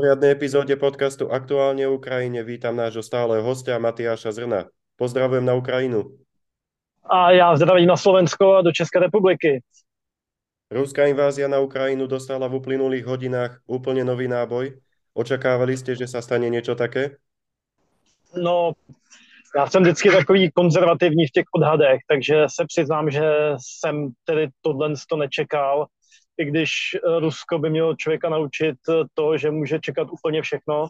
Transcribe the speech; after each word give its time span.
V 0.00 0.08
mimoriadnej 0.08 0.32
epizóde 0.32 0.72
podcastu 0.80 1.28
Aktuálne 1.28 1.84
o 1.84 2.00
Ukrajine 2.00 2.40
vítam 2.40 2.72
nášho 2.72 3.04
stáleho 3.04 3.44
hostia 3.44 3.76
Matiáša 3.76 4.32
Zrna. 4.32 4.72
Pozdravujem 4.96 5.44
na 5.44 5.52
Ukrajinu. 5.52 6.16
A 7.04 7.36
já 7.36 7.56
zdravím 7.56 7.86
na 7.86 8.00
Slovensko 8.00 8.56
a 8.56 8.62
do 8.62 8.72
České 8.72 8.98
republiky. 8.98 9.60
Ruská 10.72 11.04
invázia 11.04 11.52
na 11.52 11.60
Ukrajinu 11.60 12.08
dostala 12.08 12.48
v 12.48 12.64
uplynulých 12.64 13.04
hodinách 13.04 13.60
úplne 13.68 14.00
nový 14.00 14.24
náboj. 14.24 14.80
Očakávali 15.12 15.76
ste, 15.76 15.92
že 15.92 16.08
sa 16.08 16.24
stane 16.24 16.48
niečo 16.48 16.72
také? 16.72 17.20
No, 18.32 18.72
já 19.56 19.66
jsem 19.68 19.82
vždycky 19.82 20.08
takový 20.08 20.50
konzervativní 20.50 21.26
v 21.26 21.30
těch 21.30 21.44
odhadech, 21.52 22.00
takže 22.08 22.48
se 22.48 22.64
přiznám, 22.64 23.10
že 23.10 23.52
jsem 23.60 24.16
tedy 24.24 24.48
tohle 24.64 24.96
to 25.08 25.16
nečekal. 25.16 25.92
I 26.40 26.44
když 26.44 26.72
Rusko 27.18 27.58
by 27.58 27.70
mělo 27.70 27.96
člověka 27.96 28.28
naučit 28.28 28.76
to, 29.14 29.36
že 29.36 29.50
může 29.50 29.78
čekat 29.78 30.08
úplně 30.10 30.42
všechno, 30.42 30.88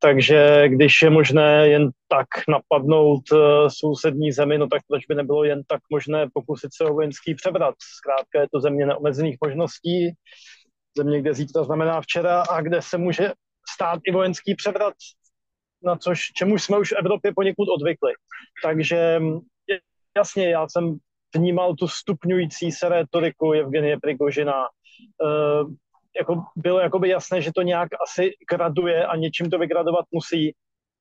takže 0.00 0.68
když 0.68 1.02
je 1.02 1.10
možné 1.10 1.68
jen 1.68 1.90
tak 2.08 2.26
napadnout 2.48 3.22
sousední 3.68 4.32
zemi, 4.32 4.58
no 4.58 4.66
tak 4.66 4.82
proč 4.88 5.06
by 5.06 5.14
nebylo 5.14 5.44
jen 5.44 5.62
tak 5.68 5.80
možné 5.90 6.28
pokusit 6.34 6.70
se 6.76 6.84
o 6.84 6.92
vojenský 6.92 7.34
převrat. 7.34 7.74
Zkrátka 7.98 8.40
je 8.40 8.48
to 8.52 8.60
země 8.60 8.86
neomezených 8.86 9.36
možností, 9.44 10.12
země, 10.96 11.20
kde 11.20 11.34
zítra 11.34 11.64
znamená 11.64 12.00
včera 12.00 12.42
a 12.42 12.60
kde 12.60 12.82
se 12.82 12.98
může 12.98 13.32
stát 13.74 14.00
i 14.06 14.12
vojenský 14.12 14.54
převrat, 14.54 14.94
na 15.82 15.96
což, 15.96 16.20
čemu 16.36 16.58
jsme 16.58 16.78
už 16.78 16.92
v 16.92 16.96
Evropě 16.98 17.32
poněkud 17.36 17.68
odvykli. 17.68 18.12
Takže 18.62 19.20
jasně, 20.16 20.50
já 20.50 20.68
jsem 20.68 20.96
vnímal 21.38 21.74
tu 21.74 21.88
stupňující 21.88 22.72
se 22.72 22.88
retoriku 22.88 23.52
Evgenie 23.52 24.00
Prigožina. 24.00 24.64
E, 24.64 25.28
jako 26.18 26.44
bylo 26.56 26.80
jakoby 26.80 27.08
jasné, 27.08 27.42
že 27.42 27.52
to 27.54 27.62
nějak 27.62 27.88
asi 28.08 28.30
graduje 28.50 29.06
a 29.06 29.16
něčím 29.16 29.50
to 29.50 29.58
vygradovat 29.58 30.04
musí, 30.10 30.54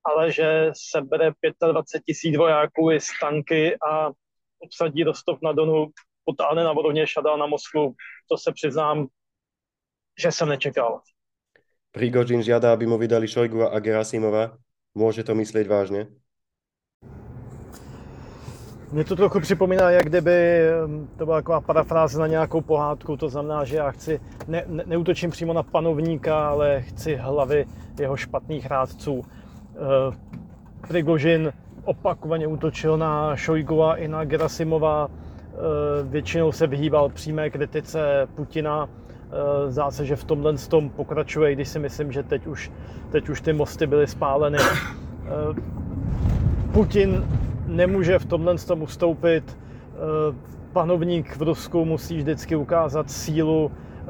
ale 0.06 0.32
že 0.32 0.72
sebere 0.92 1.32
25 1.72 2.04
tisíc 2.06 2.38
vojáků 2.38 2.92
i 2.92 3.00
tanky 3.22 3.76
a 3.90 4.10
obsadí 4.60 5.04
Rostov 5.04 5.40
na 5.44 5.52
Donu, 5.52 5.88
potáhne 6.26 6.64
na 6.64 6.74
Voroně, 6.74 7.08
šadá 7.08 7.38
na 7.38 7.46
Moskvu, 7.46 7.94
to 8.30 8.38
se 8.38 8.52
přiznám, 8.52 9.08
že 10.22 10.32
jsem 10.32 10.50
nečekal. 10.50 11.02
Prigožin 11.92 12.44
žiada, 12.44 12.74
aby 12.74 12.86
mu 12.86 12.98
vydali 12.98 13.28
Šojgu 13.28 13.64
a 13.64 13.80
Gerasimova. 13.80 14.58
Může 14.96 15.24
to 15.24 15.36
myslet 15.36 15.68
vážně? 15.68 16.08
Mně 18.96 19.04
to 19.04 19.16
trochu 19.16 19.40
připomíná, 19.40 19.92
jak 19.92 20.06
kdyby 20.06 20.60
to 21.18 21.26
byla 21.26 21.38
taková 21.38 21.62
parafráze 21.62 22.20
na 22.20 22.28
nějakou 22.28 22.62
pohádku, 22.62 23.18
to 23.18 23.30
znamená, 23.30 23.66
že 23.66 23.76
já 23.76 23.92
chci, 23.92 24.20
ne, 24.48 24.64
ne, 24.68 24.84
neutočím 24.88 25.30
přímo 25.30 25.54
na 25.54 25.64
panovníka, 25.64 26.50
ale 26.50 26.82
chci 26.82 27.16
hlavy 27.16 27.66
jeho 28.00 28.18
špatných 28.18 28.66
rádců. 28.66 29.22
E, 29.22 30.88
Prigožin 30.88 31.54
opakovaně 31.84 32.48
útočil 32.48 32.98
na 32.98 33.36
Šojgova 33.36 33.96
i 33.96 34.08
na 34.08 34.26
Gerasimova, 34.26 35.08
e, 35.08 35.58
většinou 36.04 36.52
se 36.52 36.68
vyhýbal 36.68 37.10
přímé 37.10 37.50
kritice 37.50 38.28
Putina, 38.36 38.90
e, 39.68 39.72
zdá 39.72 39.92
se, 39.92 40.06
že 40.06 40.16
v 40.16 40.24
tomhle 40.24 40.54
tom 40.54 40.90
pokračuje, 40.90 41.56
když 41.56 41.68
si 41.68 41.80
myslím, 41.80 42.12
že 42.12 42.24
teď 42.24 42.48
už, 42.48 42.72
teď 43.12 43.30
už 43.30 43.42
ty 43.42 43.54
mosty 43.54 43.88
byly 43.88 44.08
spáleny. 44.08 44.58
E, 44.58 44.66
Putin 46.72 47.24
nemůže 47.76 48.20
v 48.20 48.26
tomhle 48.26 48.56
tom 48.58 48.82
ustoupit. 48.82 49.58
Eh, 49.58 50.36
panovník 50.74 51.38
v 51.38 51.42
Rusku 51.42 51.86
musí 51.86 52.18
vždycky 52.18 52.56
ukázat 52.56 53.12
sílu, 53.12 53.72
eh, 53.72 54.08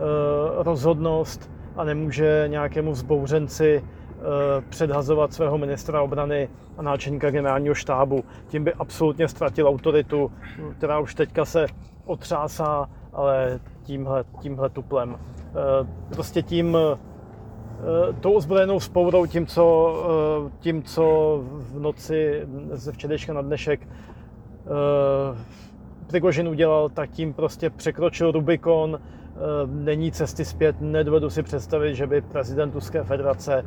rozhodnost 0.64 1.52
a 1.76 1.84
nemůže 1.84 2.46
nějakému 2.48 2.92
vzbouřenci 2.92 3.84
eh, 3.84 4.62
předhazovat 4.70 5.34
svého 5.34 5.58
ministra 5.58 6.02
obrany 6.02 6.50
a 6.78 6.82
náčelníka 6.82 7.32
generálního 7.32 7.76
štábu. 7.76 8.24
Tím 8.48 8.64
by 8.64 8.74
absolutně 8.74 9.28
ztratil 9.28 9.68
autoritu, 9.68 10.32
která 10.78 11.00
už 11.00 11.16
teďka 11.16 11.46
se 11.46 11.68
otřásá, 12.06 12.90
ale 13.14 13.60
tímhle, 13.84 14.24
tímhle 14.40 14.70
tuplem. 14.70 15.20
Prostě 16.10 16.42
tím 16.42 16.78
tou 18.20 18.34
ozbrojenou 18.34 18.80
spourou, 18.80 19.26
tím 19.26 19.46
co, 19.46 19.96
tím, 20.60 20.84
co 20.84 21.40
v 21.44 21.80
noci 21.80 22.48
ze 22.72 22.92
včerejška 22.92 23.34
na 23.34 23.42
dnešek 23.42 23.88
Prigožin 26.08 26.48
udělal, 26.48 26.90
tak 26.90 27.10
tím 27.10 27.34
prostě 27.34 27.70
překročil 27.70 28.32
Rubikon, 28.32 29.00
není 29.66 30.12
cesty 30.12 30.46
zpět, 30.46 30.76
nedovedu 30.82 31.30
si 31.30 31.44
představit, 31.44 31.96
že 31.96 32.08
by 32.08 32.22
prezident 32.22 32.76
Ruské 32.76 33.04
federace, 33.04 33.66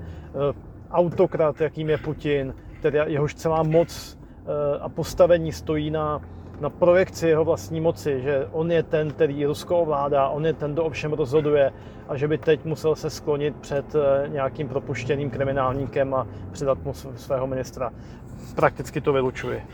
autokrat, 0.91 1.61
jakým 1.61 1.91
je 1.91 1.99
Putin, 1.99 2.55
tedy 2.83 2.99
jehož 3.07 3.35
celá 3.35 3.63
moc 3.63 4.19
a 4.81 4.89
postavení 4.89 5.53
stojí 5.53 5.91
na 5.91 6.21
na 6.61 6.71
projekci 6.71 7.29
jeho 7.29 7.45
vlastní 7.45 7.81
moci, 7.81 8.21
že 8.23 8.49
on 8.53 8.73
je 8.73 8.83
ten, 8.83 9.11
který 9.11 9.45
Rusko 9.45 9.79
ovládá, 9.79 10.29
on 10.29 10.47
je 10.47 10.53
ten, 10.53 10.73
kdo 10.73 10.85
ovšem 10.85 11.13
rozhoduje 11.13 11.73
a 12.09 12.17
že 12.17 12.29
by 12.29 12.39
teď 12.39 12.65
musel 12.65 12.97
se 12.97 13.11
sklonit 13.11 13.57
před 13.57 13.95
eh, 13.95 14.29
nějakým 14.29 14.69
propuštěným 14.69 15.31
kriminálníkem 15.31 16.15
a 16.15 16.29
předat 16.53 16.79
mu 16.85 16.93
svého 16.95 17.47
ministra. 17.47 17.93
Prakticky 18.55 19.01
to 19.01 19.13
vylučuje. 19.13 19.67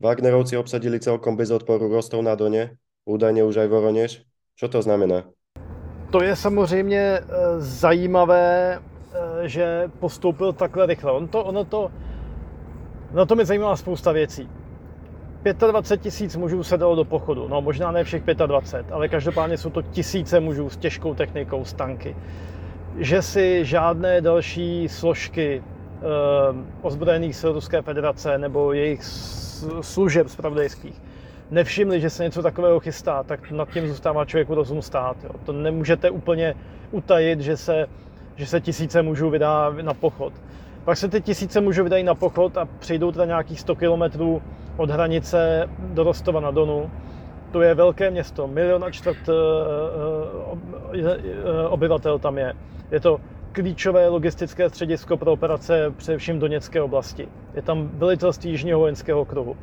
Wagnerovci 0.00 0.56
obsadili 0.56 1.00
celkom 1.00 1.36
bez 1.36 1.50
odporu 1.50 1.88
Rostov 1.88 2.24
na 2.24 2.34
Doně, 2.34 2.70
údajně 3.04 3.44
už 3.44 3.56
aj 3.56 3.68
Voroněž. 3.68 4.22
Co 4.56 4.68
to 4.68 4.82
znamená? 4.82 5.22
To 6.10 6.22
je 6.22 6.36
samozřejmě 6.36 6.98
eh, 6.98 7.22
zajímavé, 7.58 8.78
eh, 8.78 9.48
že 9.48 9.90
postoupil 10.00 10.52
takhle 10.52 10.86
rychle. 10.86 11.12
On 11.12 11.28
to, 11.28 11.44
ono 11.44 11.64
to, 11.64 11.90
na 13.12 13.24
to 13.24 13.34
mi 13.34 13.44
zajímá 13.44 13.76
spousta 13.76 14.12
věcí. 14.12 14.48
25 15.52 16.02
tisíc 16.02 16.36
mužů 16.36 16.62
se 16.62 16.78
dalo 16.78 16.96
do 16.96 17.04
pochodu. 17.04 17.48
No 17.48 17.60
možná 17.60 17.90
ne 17.90 18.04
všech 18.04 18.22
25, 18.22 18.92
ale 18.92 19.08
každopádně 19.08 19.58
jsou 19.58 19.70
to 19.70 19.82
tisíce 19.82 20.40
mužů 20.40 20.70
s 20.70 20.76
těžkou 20.76 21.14
technikou, 21.14 21.64
s 21.64 21.72
tanky. 21.72 22.16
Že 22.98 23.22
si 23.22 23.64
žádné 23.64 24.20
další 24.20 24.88
složky 24.88 25.62
eh, 25.62 26.02
ozbrojených 26.82 27.36
sil 27.40 27.50
Ruské 27.52 27.82
federace 27.82 28.38
nebo 28.38 28.72
jejich 28.72 29.04
služeb 29.80 30.28
spravodajských 30.28 31.02
nevšimli, 31.50 32.00
že 32.00 32.10
se 32.10 32.24
něco 32.24 32.42
takového 32.42 32.80
chystá, 32.80 33.22
tak 33.22 33.50
nad 33.50 33.70
tím 33.70 33.88
zůstává 33.88 34.24
člověku 34.24 34.54
rozum 34.54 34.82
stát. 34.82 35.16
Jo. 35.24 35.30
To 35.44 35.52
nemůžete 35.52 36.10
úplně 36.10 36.54
utajit, 36.90 37.40
že 37.40 37.56
se, 37.56 37.86
že 38.36 38.46
se 38.46 38.60
tisíce 38.60 39.02
mužů 39.02 39.30
vydá 39.30 39.74
na 39.82 39.94
pochod. 39.94 40.32
Pak 40.84 40.96
se 40.96 41.08
ty 41.08 41.20
tisíce 41.20 41.60
mužů 41.60 41.84
vydají 41.84 42.04
na 42.04 42.14
pochod 42.14 42.56
a 42.56 42.68
přijdou 42.78 43.12
teda 43.12 43.24
nějakých 43.24 43.60
100 43.60 43.76
kilometrů 43.76 44.42
od 44.76 44.90
hranice 44.90 45.68
do 45.78 46.02
Rostova 46.02 46.40
na 46.40 46.50
Donu. 46.50 46.90
To 47.50 47.62
je 47.62 47.74
velké 47.74 48.10
město, 48.10 48.46
milion 48.46 48.84
a 48.84 48.90
čtvrt 48.90 49.28
eh, 49.28 49.32
eh, 50.92 51.16
eh, 51.16 51.68
obyvatel 51.68 52.18
tam 52.18 52.38
je. 52.38 52.54
Je 52.90 53.00
to 53.00 53.20
klíčové 53.52 54.08
logistické 54.08 54.68
středisko 54.68 55.16
pro 55.16 55.32
operace 55.32 55.92
především 55.96 56.38
Doněcké 56.38 56.82
oblasti. 56.82 57.28
Je 57.54 57.62
tam 57.62 57.90
velitelství 57.94 58.50
Jižního 58.50 58.78
vojenského 58.78 59.24
kruhu. 59.24 59.56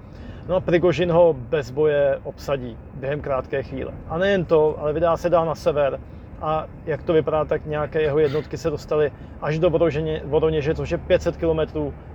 No 0.48 0.56
a 0.56 0.60
Prigožin 0.60 1.12
ho 1.12 1.34
bez 1.34 1.72
boje 1.72 2.20
obsadí 2.24 2.78
během 2.94 3.22
krátké 3.22 3.64
chvíle. 3.64 3.94
A 4.08 4.18
nejen 4.18 4.46
to, 4.46 4.80
ale 4.80 4.94
vydá 4.94 5.18
se 5.18 5.30
dál 5.30 5.46
na 5.46 5.56
sever, 5.56 6.00
a 6.42 6.68
jak 6.86 7.04
to 7.04 7.14
vypadá, 7.14 7.46
tak 7.46 7.66
nějaké 7.66 8.02
jeho 8.02 8.20
jednotky 8.20 8.58
se 8.58 8.70
dostaly 8.70 9.12
až 9.42 9.60
do 9.60 9.70
Voroženě, 9.70 10.22
Voroněže, 10.26 10.76
což 10.76 10.90
je 10.90 10.98
500 10.98 11.38
km 11.38 11.60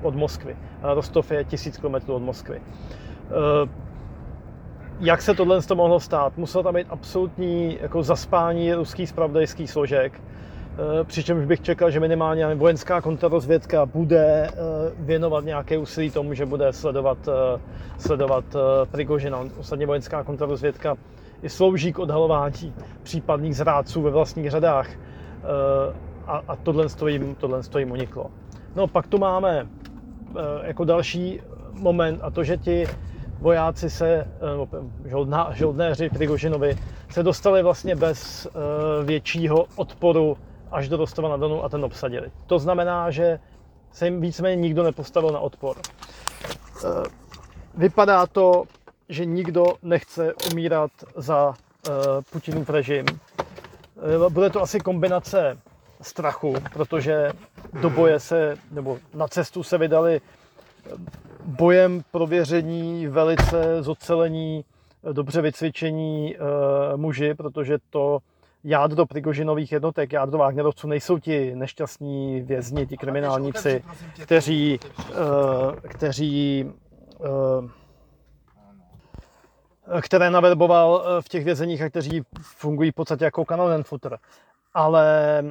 od 0.03 0.15
Moskvy. 0.15 0.57
A 0.83 0.95
Rostov 0.95 1.31
je 1.31 1.45
1000 1.45 1.79
km 1.79 2.13
od 2.13 2.23
Moskvy. 2.23 2.61
Eh, 2.61 3.69
jak 5.01 5.23
se 5.23 5.35
tohle 5.35 5.63
to 5.63 5.75
mohlo 5.75 6.01
stát? 6.01 6.37
Muselo 6.37 6.65
tam 6.65 6.75
být 6.75 6.87
absolutní 6.91 7.79
jako 7.81 8.03
zaspání 8.03 8.75
ruských 8.75 9.09
spravodajských 9.09 9.71
složek, 9.71 10.13
eh, 10.21 11.05
přičemž 11.05 11.47
bych 11.47 11.61
čekal, 11.61 11.91
že 11.91 12.01
minimálně 12.01 12.55
vojenská 12.55 13.01
kontrarozvědka 13.01 13.87
bude 13.87 14.47
eh, 14.47 14.53
věnovat 14.99 15.45
nějaké 15.45 15.79
úsilí 15.79 16.11
tomu, 16.11 16.35
že 16.35 16.47
bude 16.47 16.73
sledovat, 16.73 17.29
sledovat 17.99 18.45
Prigožina. 18.91 19.39
Ostatně 19.59 19.87
vojenská 19.87 20.25
kontrarozvědka 20.25 20.97
i 21.43 21.49
slouží 21.49 21.93
k 21.93 21.99
odhalování 21.99 22.75
případných 23.03 23.57
zrádců 23.57 24.03
ve 24.03 24.11
vlastních 24.11 24.51
řadách. 24.51 24.89
Eh, 24.91 25.95
a, 26.27 26.43
a 26.49 26.57
tohle, 26.57 26.87
jim, 27.09 27.35
tohle 27.35 27.61
jim 27.79 27.91
uniklo. 27.91 28.31
No 28.75 28.87
pak 28.87 29.07
tu 29.07 29.19
máme 29.19 29.67
eh, 29.67 30.41
jako 30.63 30.85
další 30.85 31.41
moment 31.73 32.21
a 32.23 32.31
to, 32.31 32.45
že 32.45 32.57
ti 32.57 32.87
vojáci 33.41 33.91
se, 33.91 34.09
eh, 34.09 35.09
žoldná, 35.09 35.51
žoldnéři 35.53 36.11
Prigožinovi, 36.11 36.77
se 37.11 37.23
dostali 37.23 37.63
vlastně 37.63 37.97
bez 37.97 38.49
většího 39.05 39.67
odporu 39.77 40.37
až 40.71 40.89
do 40.89 40.97
Rostova 40.97 41.29
na 41.29 41.37
Donu 41.37 41.65
a 41.65 41.69
ten 41.69 41.85
obsadili. 41.85 42.31
To 42.47 42.59
znamená, 42.59 43.11
že 43.11 43.39
se 43.93 44.05
jim 44.05 44.21
víceméně 44.21 44.63
nikdo 44.63 44.83
nepostavil 44.83 45.31
na 45.31 45.41
odpor. 45.41 45.77
Vypadá 47.77 48.27
to 48.27 48.65
že 49.09 49.25
nikdo 49.25 49.65
nechce 49.83 50.35
umírat 50.53 50.91
za 51.17 51.49
uh, 51.49 51.95
Putinův 52.31 52.71
režim. 52.71 53.05
Uh, 54.19 54.33
bude 54.33 54.51
to 54.51 54.63
asi 54.63 54.81
kombinace 54.81 55.59
strachu, 56.03 56.55
protože 56.73 57.31
do 57.81 57.91
boje 57.91 58.21
se, 58.21 58.57
nebo 58.71 58.99
na 59.15 59.29
cestu 59.29 59.63
se 59.63 59.79
vydali 59.79 60.21
bojem 61.45 62.03
prověření, 62.11 63.07
velice 63.07 63.83
zocelení, 63.83 64.65
dobře 65.13 65.43
vycvičení 65.43 66.37
muži, 66.97 67.35
protože 67.35 67.79
to 67.91 68.19
jádro 68.65 69.07
Prigožinových 69.07 69.73
jednotek, 69.73 70.13
jádro 70.13 70.39
Wagnerovců 70.39 70.89
nejsou 70.89 71.19
ti 71.19 71.55
nešťastní 71.55 72.41
vězni, 72.41 72.87
ti 72.87 72.97
kriminálníci, 72.97 73.85
kteří, 74.23 74.81
kteří 75.89 76.67
které 80.01 80.31
naverboval 80.31 81.05
v 81.21 81.29
těch 81.29 81.45
vězeních 81.45 81.83
a 81.83 81.91
kteří 81.91 82.23
fungují 82.41 82.91
v 82.91 82.95
podstatě 82.95 83.25
jako 83.25 83.45
Kanonenfutter. 83.45 84.19
Ale 84.75 85.43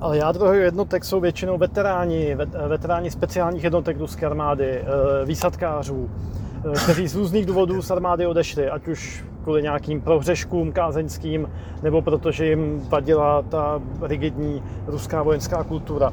ale 0.00 0.18
jádro 0.18 0.52
jednotek 0.54 1.04
jsou 1.04 1.20
většinou 1.20 1.58
veteráni, 1.58 2.36
veteráni 2.68 3.10
speciálních 3.10 3.64
jednotek 3.64 3.98
ruské 3.98 4.26
armády, 4.26 4.64
eh, 4.64 4.84
výsadkářů, 5.24 6.10
eh, 6.10 6.84
kteří 6.84 7.08
z 7.08 7.14
různých 7.14 7.46
důvodů 7.46 7.82
z 7.82 7.90
armády 7.90 8.26
odešli, 8.26 8.70
ať 8.70 8.88
už 8.88 9.24
kvůli 9.42 9.62
nějakým 9.62 10.00
prohřeškům 10.00 10.72
kázeňským, 10.72 11.50
nebo 11.82 12.02
protože 12.02 12.46
jim 12.46 12.80
vadila 12.88 13.42
ta 13.42 13.80
rigidní 14.02 14.62
ruská 14.86 15.22
vojenská 15.22 15.64
kultura. 15.64 16.12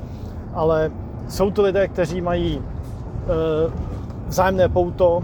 Ale 0.54 0.92
jsou 1.30 1.52
to 1.52 1.62
lidé, 1.62 1.88
kteří 1.88 2.22
mají 2.22 2.62
eh, 2.62 3.72
vzájemné 4.28 4.70
pouto. 4.70 5.24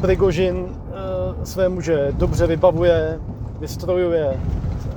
Prigožin 0.00 0.68
své 1.44 1.68
muže 1.68 2.12
dobře 2.12 2.46
vybavuje, 2.46 3.20
vystrojuje, 3.60 4.38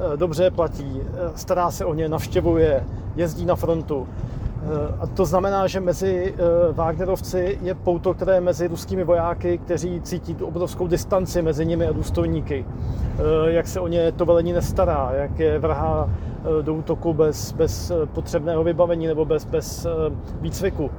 Eh, 0.03 0.17
dobře 0.17 0.51
platí, 0.51 1.01
eh, 1.01 1.31
stará 1.35 1.71
se 1.71 1.85
o 1.85 1.93
ně, 1.93 2.09
navštěvuje, 2.09 2.83
jezdí 3.15 3.45
na 3.45 3.55
frontu. 3.55 4.07
Eh, 4.07 4.95
a 4.99 5.07
to 5.07 5.25
znamená, 5.25 5.67
že 5.67 5.79
mezi 5.79 6.33
Wagnerovci 6.71 7.59
je 7.61 7.75
pouto, 7.75 8.13
které 8.13 8.41
mezi 8.41 8.67
ruskými 8.67 9.03
vojáky, 9.03 9.57
kteří 9.57 10.01
cítí 10.01 10.35
tu 10.35 10.45
obrovskou 10.45 10.87
distanci 10.87 11.41
mezi 11.41 11.65
nimi 11.65 11.87
a 11.87 11.91
důstojníky. 11.91 12.65
Jak 13.45 13.67
se 13.67 13.79
o 13.79 13.87
ně 13.87 14.11
to 14.11 14.25
velení 14.25 14.53
nestará, 14.53 15.11
jak 15.13 15.39
je 15.39 15.59
vrhá 15.59 16.09
do 16.61 16.73
útoku 16.73 17.13
bez, 17.13 17.51
bez 17.51 17.91
potřebného 18.13 18.63
vybavení 18.63 19.07
nebo 19.07 19.25
bez, 19.25 19.45
bez 19.45 19.87
výcviku. 20.41 20.91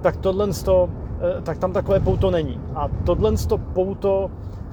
Tak 0.00 0.16
tohle 0.16 0.46
tak 1.42 1.58
tam 1.58 1.72
takové 1.72 2.00
pouto 2.00 2.30
není. 2.30 2.60
A 2.74 2.88
tohle 3.04 3.32
pouto 3.72 4.30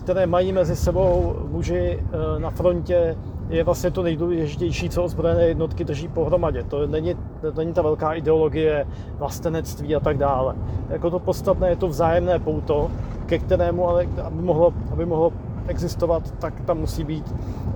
které 0.07 0.27
mají 0.27 0.51
mezi 0.51 0.75
sebou 0.75 1.35
muži 1.51 1.99
eh, 1.99 2.39
na 2.39 2.49
frontě, 2.49 3.17
je 3.49 3.63
vlastně 3.63 3.91
to 3.91 4.03
nejdůležitější, 4.03 4.89
co 4.89 5.03
ozbrojené 5.03 5.43
jednotky 5.43 5.83
drží 5.83 6.07
pohromadě. 6.07 6.63
To 6.63 6.87
není, 6.87 7.15
to 7.41 7.51
není 7.57 7.73
ta 7.73 7.81
velká 7.81 8.13
ideologie 8.13 8.87
vlastenectví 9.17 9.95
a 9.95 9.99
tak 9.99 10.17
dále. 10.17 10.55
Jako 10.89 11.09
to 11.09 11.19
podstatné 11.19 11.69
je 11.69 11.75
to 11.75 11.87
vzájemné 11.87 12.39
pouto, 12.39 12.91
ke 13.25 13.39
kterému, 13.39 13.89
ale 13.89 14.07
aby 14.23 14.41
mohlo, 14.41 14.73
aby 14.91 15.05
mohlo 15.05 15.33
existovat, 15.67 16.31
tak 16.31 16.61
tam 16.61 16.77
musí 16.77 17.03
být 17.03 17.31
uh, 17.31 17.73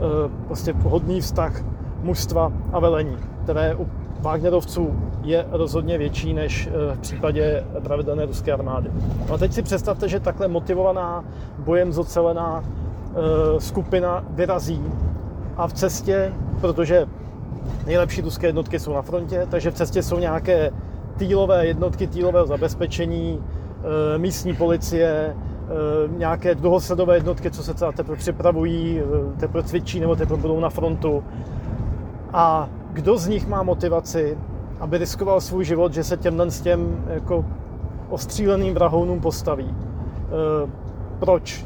prostě 0.48 0.74
hodný 0.84 1.22
vztah 1.22 1.64
mužstva 2.04 2.52
a 2.74 2.80
velení, 2.80 3.18
které 3.44 3.76
Wagnerovců 4.22 4.96
je 5.24 5.46
rozhodně 5.52 5.98
větší 5.98 6.34
než 6.34 6.68
eh, 6.68 6.96
v 6.96 7.00
případě 7.00 7.64
pravidelné 7.84 8.26
ruské 8.26 8.54
armády. 8.54 8.92
No 9.30 9.34
a 9.34 9.38
teď 9.38 9.54
si 9.54 9.62
představte, 9.62 10.10
že 10.10 10.20
takhle 10.20 10.48
motivovaná, 10.48 11.26
bojem 11.58 11.94
zocelená 11.94 12.64
eh, 12.64 13.60
skupina 13.60 14.24
vyrazí 14.30 14.84
a 15.58 15.68
v 15.68 15.74
cestě, 15.74 16.34
protože 16.62 17.08
nejlepší 17.86 18.22
ruské 18.22 18.48
jednotky 18.48 18.80
jsou 18.80 18.94
na 18.94 19.02
frontě, 19.02 19.48
takže 19.52 19.72
v 19.72 19.74
cestě 19.74 20.04
jsou 20.04 20.20
nějaké 20.20 20.72
týlové 21.18 21.66
jednotky 21.66 22.08
týlového 22.08 22.46
zabezpečení, 22.46 23.40
eh, 23.44 24.18
místní 24.18 24.54
policie, 24.54 25.36
nějaké 26.18 26.56
dlouhosledové 26.56 27.16
jednotky, 27.16 27.52
co 27.52 27.64
se 27.64 27.74
třeba 27.74 27.92
teprve 27.92 28.18
připravují, 28.18 29.02
teprve 29.40 29.64
cvičí 29.64 30.00
nebo 30.00 30.16
teprve 30.16 30.42
budou 30.42 30.60
na 30.60 30.70
frontu. 30.70 31.24
A 32.34 32.70
kdo 32.94 33.18
z 33.18 33.28
nich 33.28 33.48
má 33.48 33.64
motivaci, 33.64 34.38
aby 34.80 34.98
riskoval 34.98 35.42
svůj 35.42 35.66
život, 35.66 35.94
že 35.94 36.04
se 36.04 36.18
těmhle 36.18 36.52
s 36.52 36.62
těm 36.62 37.04
jako 37.08 37.46
ostříleným 38.10 38.74
vrahounům 38.74 39.22
postaví. 39.22 39.66
E, 39.66 39.76
proč? 41.20 41.66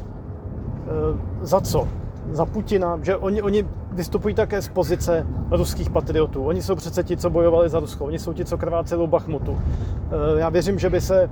za 1.46 1.60
co? 1.60 1.88
Za 2.32 2.46
Putina, 2.46 2.98
že 3.02 3.16
oni, 3.16 3.42
oni 3.42 3.66
vystupují 3.92 4.34
také 4.34 4.62
z 4.62 4.68
pozice 4.68 5.26
ruských 5.50 5.90
patriotů. 5.90 6.44
Oni 6.44 6.62
jsou 6.62 6.74
přece 6.74 7.04
ti, 7.04 7.16
co 7.16 7.30
bojovali 7.30 7.68
za 7.68 7.80
Rusko, 7.80 8.04
oni 8.04 8.18
jsou 8.18 8.32
ti, 8.32 8.44
co 8.44 8.58
krváceli 8.58 9.02
u 9.02 9.06
Bachmutu. 9.06 9.58
E, 10.36 10.40
já 10.40 10.48
věřím, 10.48 10.78
že 10.78 10.90
by 10.90 11.00
se 11.00 11.30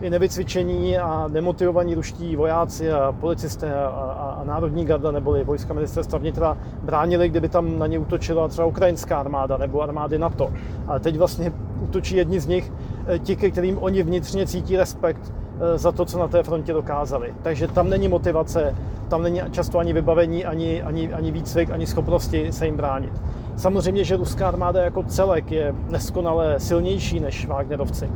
nevycvičení 0.00 0.98
a 0.98 1.28
nemotivovaní 1.28 1.94
ruští 1.94 2.36
vojáci 2.36 2.92
a 2.92 3.12
policisté 3.20 3.74
a, 3.74 3.86
a, 3.86 4.38
a 4.40 4.44
národní 4.44 4.84
garda 4.84 5.10
neboli 5.10 5.44
vojska 5.44 5.74
ministerstva 5.74 6.18
vnitra 6.18 6.58
bránili, 6.82 7.28
kdyby 7.28 7.48
tam 7.48 7.78
na 7.78 7.86
ně 7.86 7.98
útočila 7.98 8.48
třeba 8.48 8.66
ukrajinská 8.66 9.18
armáda 9.18 9.56
nebo 9.56 9.80
armády 9.80 10.18
NATO. 10.18 10.52
Ale 10.86 11.00
teď 11.00 11.18
vlastně 11.18 11.52
útočí 11.80 12.16
jedni 12.16 12.40
z 12.40 12.46
nich, 12.46 12.72
eh, 13.06 13.18
ti, 13.18 13.36
kterým 13.36 13.78
oni 13.78 14.02
vnitřně 14.02 14.46
cítí 14.46 14.76
respekt 14.76 15.32
eh, 15.60 15.78
za 15.78 15.92
to, 15.92 16.04
co 16.04 16.18
na 16.18 16.28
té 16.28 16.42
frontě 16.42 16.72
dokázali. 16.72 17.34
Takže 17.42 17.68
tam 17.68 17.90
není 17.90 18.08
motivace, 18.08 18.74
tam 19.08 19.22
není 19.22 19.40
často 19.50 19.78
ani 19.78 19.92
vybavení, 19.92 20.44
ani, 20.44 20.82
ani, 20.82 21.12
ani 21.12 21.30
výcvik, 21.30 21.70
ani 21.70 21.86
schopnosti 21.86 22.52
se 22.52 22.66
jim 22.66 22.76
bránit. 22.76 23.22
Samozřejmě, 23.56 24.04
že 24.04 24.16
ruská 24.16 24.48
armáda 24.48 24.82
jako 24.82 25.02
celek 25.02 25.52
je 25.52 25.74
neskonale 25.90 26.60
silnější 26.60 27.20
než 27.20 27.46
Wagnerovci 27.46 28.10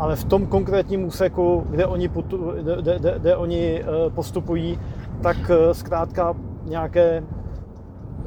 ale 0.00 0.16
v 0.16 0.24
tom 0.24 0.46
konkrétním 0.46 1.04
úseku, 1.04 1.66
kde 1.70 1.86
oni, 1.86 2.08
putu, 2.08 2.52
kde, 2.60 2.98
kde, 2.98 3.14
kde 3.18 3.36
oni 3.36 3.82
eh, 3.82 4.10
postupují, 4.10 4.80
tak 5.22 5.36
eh, 5.50 5.74
zkrátka 5.74 6.34
nějaké 6.64 7.22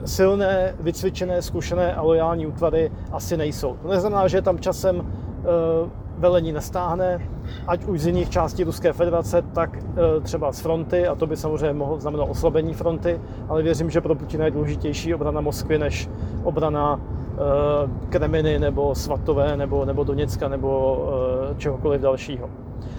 silné, 0.05 0.75
vycvičené, 0.79 1.41
zkušené 1.41 1.95
a 1.95 2.01
lojální 2.01 2.48
útvary 2.48 2.91
asi 3.12 3.38
nejsou. 3.38 3.77
To 3.81 3.88
neznamená, 3.88 4.27
že 4.27 4.41
tam 4.41 4.59
časem 4.59 5.01
eh, 5.01 5.89
velení 6.17 6.51
nestáhne, 6.51 7.27
ať 7.67 7.86
už 7.86 8.00
z 8.00 8.08
jiných 8.08 8.29
částí 8.29 8.63
Ruské 8.63 8.93
federace, 8.93 9.41
tak 9.53 9.77
třeba 10.22 10.51
z 10.51 10.60
fronty, 10.60 11.08
a 11.08 11.15
to 11.15 11.27
by 11.27 11.38
samozřejmě 11.38 11.74
mohlo 11.74 12.00
znamenat 12.00 12.24
oslabení 12.24 12.74
fronty, 12.74 13.22
ale 13.50 13.63
věřím, 13.63 13.89
že 13.89 14.01
pro 14.01 14.15
Putina 14.15 14.46
je 14.46 14.51
důležitější 14.51 15.13
obrana 15.13 15.41
Moskvy 15.41 15.79
než 15.79 16.10
obrana 16.43 17.00
Eh, 17.34 17.89
Kreminy 18.10 18.60
nebo 18.60 18.96
Svatové 18.96 19.58
nebo, 19.58 19.86
nebo 19.86 20.03
Doněcka 20.03 20.48
nebo 20.48 20.96
uh, 21.50 21.58
čehokoliv 21.58 22.01
dalšího. 22.01 22.50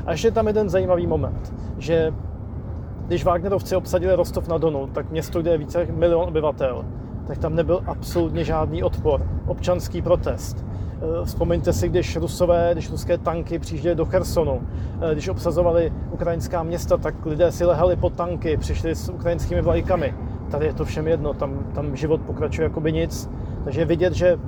A 0.07 0.11
ještě 0.11 0.31
tam 0.31 0.47
jeden 0.47 0.69
zajímavý 0.69 1.07
moment, 1.07 1.55
že 1.79 2.15
když 3.07 3.25
Wagnerovci 3.25 3.77
obsadili 3.77 4.15
Rostov 4.15 4.49
na 4.49 4.59
Donu, 4.59 4.87
tak 4.87 5.11
město, 5.11 5.43
kde 5.43 5.51
je 5.51 5.59
více 5.59 5.87
milion 5.91 6.29
obyvatel, 6.29 6.85
tak 7.27 7.39
tam 7.39 7.55
nebyl 7.55 7.81
absolutně 7.87 8.45
žádný 8.45 8.83
odpor, 8.83 9.27
občanský 9.47 10.03
protest. 10.03 10.65
Eh, 11.05 11.25
vzpomeňte 11.25 11.73
si, 11.73 11.89
když 11.89 12.17
rusové, 12.17 12.71
když 12.73 12.91
ruské 12.91 13.19
tanky 13.19 13.59
přijížděly 13.59 13.95
do 13.95 14.05
Chersonu, 14.05 14.63
když 15.13 15.29
obsazovali 15.29 15.93
ukrajinská 16.11 16.63
města, 16.63 16.97
tak 16.97 17.27
lidé 17.27 17.53
si 17.53 17.65
lehali 17.65 17.97
pod 17.97 18.13
tanky, 18.13 18.57
přišli 18.57 18.95
s 18.95 19.09
ukrajinskými 19.09 19.63
vlajkami. 19.63 20.15
Tady 20.51 20.67
je 20.67 20.75
to 20.75 20.85
všem 20.85 21.09
jedno, 21.09 21.35
tam, 21.35 21.59
tam 21.75 21.97
život 21.97 22.21
pokračuje 22.21 22.65
jako 22.65 22.81
by 22.81 22.93
nic 22.93 23.31
takže 23.65 23.85
vidět, 23.85 24.13
že 24.13 24.39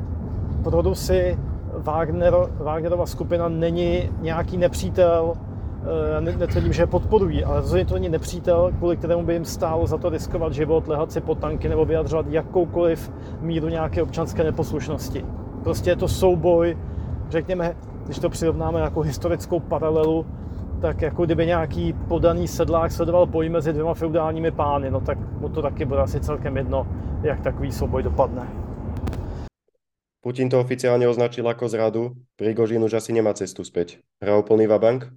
pro 0.62 0.82
Rusy 0.82 1.38
Wagner, 1.72 2.34
Wagnerova 2.58 3.06
skupina 3.06 3.48
není 3.48 4.10
nějaký 4.20 4.56
nepřítel, 4.56 5.34
eh, 6.16 6.20
netvrdím, 6.20 6.72
že 6.72 6.82
je 6.82 6.86
podporují, 6.86 7.44
ale 7.44 7.60
rozhodně 7.60 7.84
to 7.86 7.94
není 7.94 8.08
nepřítel, 8.08 8.72
kvůli 8.78 8.96
kterému 8.96 9.22
by 9.22 9.32
jim 9.32 9.44
stálo 9.44 9.86
za 9.86 9.98
to 9.98 10.08
riskovat 10.08 10.52
život, 10.52 10.88
lehat 10.88 11.12
si 11.12 11.20
po 11.20 11.34
tanky 11.34 11.68
nebo 11.68 11.84
vyjadřovat 11.84 12.26
jakoukoliv 12.28 13.12
míru 13.40 13.68
nějaké 13.68 14.02
občanské 14.02 14.44
neposlušnosti. 14.44 15.24
Prostě 15.66 15.90
je 15.90 15.96
to 15.96 16.08
souboj, 16.08 16.78
řekněme, 17.28 17.76
když 18.04 18.18
to 18.18 18.30
přirovnáme 18.30 18.80
jako 18.80 19.00
historickou 19.00 19.60
paralelu, 19.60 20.26
tak 20.80 21.02
jako 21.02 21.24
kdyby 21.24 21.46
nějaký 21.46 21.92
podaný 21.92 22.48
sedlák 22.48 22.92
sledoval 22.92 23.26
boj 23.26 23.48
mezi 23.48 23.72
dvěma 23.72 23.94
feudálními 23.94 24.50
pány, 24.50 24.90
no 24.90 25.00
tak 25.00 25.18
mu 25.40 25.48
to 25.48 25.62
taky 25.62 25.84
bude 25.84 26.00
asi 26.00 26.20
celkem 26.20 26.56
jedno, 26.56 26.86
jak 27.22 27.40
takový 27.40 27.72
souboj 27.72 28.02
dopadne. 28.02 28.46
Putin 30.22 30.46
to 30.46 30.62
oficiálne 30.62 31.02
označil 31.10 31.42
ako 31.42 31.66
zradu, 31.66 32.14
Prigožin 32.38 32.86
už 32.86 33.02
asi 33.02 33.10
nemá 33.10 33.34
cestu 33.34 33.66
späť. 33.66 33.98
Hrál 34.22 34.46
plný 34.46 34.70
vabank? 34.70 35.10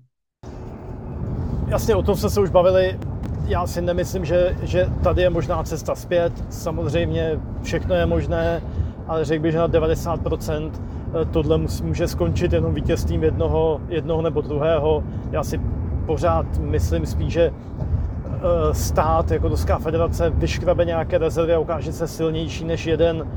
Jasně, 1.68 1.96
o 1.96 2.02
tom 2.02 2.16
jsme 2.18 2.30
se 2.30 2.42
už 2.42 2.50
bavili. 2.50 2.98
Já 3.46 3.68
si 3.68 3.82
nemyslím, 3.82 4.26
že, 4.26 4.58
že 4.64 4.90
tady 5.04 5.22
je 5.22 5.30
možná 5.30 5.64
cesta 5.64 5.96
zpět. 5.96 6.34
Samozřejmě 6.50 7.40
všechno 7.62 7.96
je 7.96 8.06
možné, 8.06 8.62
ale 9.10 9.26
řekl 9.26 9.44
bych, 9.44 9.52
že 9.52 9.58
na 9.58 9.68
90% 9.68 10.72
eh, 10.72 11.26
tohle 11.26 11.60
může 11.84 12.08
skončit 12.08 12.54
jenom 12.54 12.74
vítězstvím 12.74 13.24
jednoho, 13.24 13.82
jednoho 13.90 14.22
nebo 14.22 14.42
druhého. 14.42 15.04
Já 15.32 15.44
si 15.44 15.62
pořád 16.06 16.46
myslím 16.58 17.06
spíš, 17.06 17.34
že 17.34 17.52
eh, 17.52 18.74
stát 18.74 19.32
jako 19.32 19.48
Ruská 19.48 19.80
federace 19.80 20.30
vyškrabe 20.30 20.86
nějaké 20.86 21.18
rezervy 21.18 21.54
a 21.54 21.60
ukáže 21.60 21.94
se 21.94 22.08
silnější 22.08 22.66
než 22.66 22.86
jeden 22.86 23.28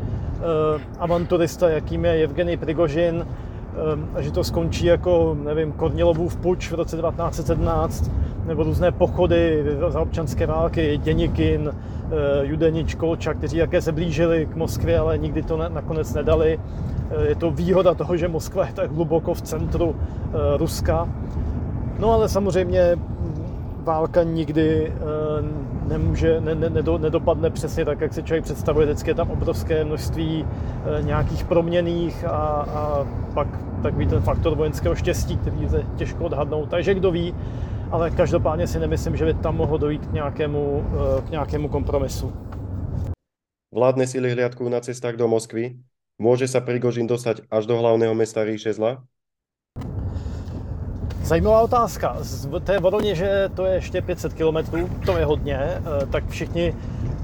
avanturista, 0.99 1.69
jakým 1.69 2.05
je 2.05 2.25
Evgeny 2.25 2.57
Prigožin, 2.57 3.27
a 4.15 4.21
že 4.21 4.31
to 4.31 4.45
skončí 4.45 4.87
jako, 4.87 5.37
nevím, 5.45 5.73
Kornilovův 5.73 6.37
puč 6.37 6.71
v 6.71 6.75
roce 6.75 6.97
1917, 6.97 8.11
nebo 8.47 8.63
různé 8.63 8.93
pochody 8.93 9.65
za 9.89 10.01
občanské 10.01 10.47
války, 10.47 11.01
Děnikin, 11.03 11.73
Judenič, 12.43 12.95
Kolčak, 12.95 13.37
kteří 13.37 13.57
jaké 13.57 13.83
se 13.83 13.93
blížili 13.93 14.47
k 14.47 14.57
Moskvě, 14.57 14.99
ale 14.99 15.19
nikdy 15.19 15.43
to 15.43 15.57
nakonec 15.57 16.15
nedali. 16.15 16.61
Je 17.29 17.35
to 17.35 17.51
výhoda 17.51 17.95
toho, 17.95 18.17
že 18.17 18.29
Moskva 18.29 18.67
je 18.67 18.73
tak 18.73 18.93
hluboko 18.93 19.35
v 19.35 19.43
centru 19.43 19.97
Ruska. 20.57 21.09
No 21.99 22.13
ale 22.13 22.29
samozřejmě 22.29 22.97
válka 23.85 24.23
nikdy 24.23 24.93
nemůže, 25.89 26.41
ne, 26.41 26.55
ne, 26.55 26.71
nedopadne 26.99 27.51
přesně 27.51 27.85
tak, 27.85 28.01
jak 28.01 28.13
se 28.13 28.23
člověk 28.23 28.45
představuje. 28.45 28.87
Vždycky 28.87 29.11
je 29.11 29.15
tam 29.15 29.31
obrovské 29.31 29.85
množství 29.85 30.45
eh, 30.45 31.03
nějakých 31.03 31.45
proměných 31.45 32.25
a, 32.25 32.67
a 32.75 33.07
pak 33.35 33.49
takový 33.83 34.07
ten 34.07 34.23
faktor 34.23 34.55
vojenského 34.55 34.95
štěstí, 34.95 35.37
který 35.37 35.57
je 35.63 35.83
těžko 35.97 36.25
odhadnout. 36.25 36.69
Takže 36.69 36.95
kdo 36.95 37.11
ví, 37.11 37.35
ale 37.93 38.11
každopádně 38.11 38.67
si 38.67 38.79
nemyslím, 38.79 39.17
že 39.17 39.25
by 39.25 39.35
tam 39.35 39.57
mohlo 39.57 39.79
dojít 39.79 40.07
k 40.07 40.13
nějakému, 40.13 40.85
eh, 41.19 41.23
k 41.23 41.31
nějakému 41.31 41.69
kompromisu. 41.69 42.33
Vládne 43.75 44.07
síly 44.07 44.33
hliadkou 44.33 44.69
na 44.69 44.81
cestách 44.81 45.17
do 45.17 45.29
Moskvy. 45.29 45.81
Môže 46.21 46.45
sa 46.45 46.61
Prigožin 46.61 47.09
dostať 47.09 47.49
až 47.49 47.65
do 47.65 47.81
hlavného 47.81 48.13
mesta 48.13 48.45
ríše 48.45 48.73
zla? 48.73 49.01
Zajímavá 51.25 51.63
otázka. 51.63 52.17
Z 52.21 52.49
té 52.65 52.79
Voroněže 52.79 53.49
to 53.57 53.65
je 53.65 53.75
ještě 53.75 54.03
500 54.03 54.33
km, 54.35 54.89
to 55.07 55.19
je 55.19 55.25
hodně, 55.25 55.59
eh, 55.59 55.81
tak 56.07 56.29
všichni, 56.29 56.77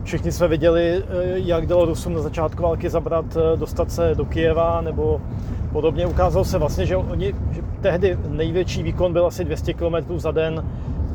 všichni 0.05 0.33
jsme 0.33 0.49
viděli, 0.49 0.85
eh, 0.97 1.03
jak 1.35 1.67
dalo 1.67 1.85
Rusům 1.85 2.15
na 2.15 2.21
začátku 2.21 2.63
války 2.63 2.91
zabrat, 2.91 3.37
dostat 3.57 3.93
se 3.93 4.15
do 4.15 4.25
Kijeva 4.25 4.81
nebo 4.81 5.21
podobně. 5.73 6.07
Ukázalo 6.07 6.45
se 6.45 6.59
vlastně, 6.59 6.87
že 6.87 6.97
oni 6.97 7.35
že 7.51 7.63
tehdy 7.81 8.19
největší 8.29 8.83
výkon 8.83 9.13
byl 9.13 9.27
asi 9.27 9.45
200 9.45 9.75
km 9.75 10.19
za 10.19 10.31
den, 10.31 10.65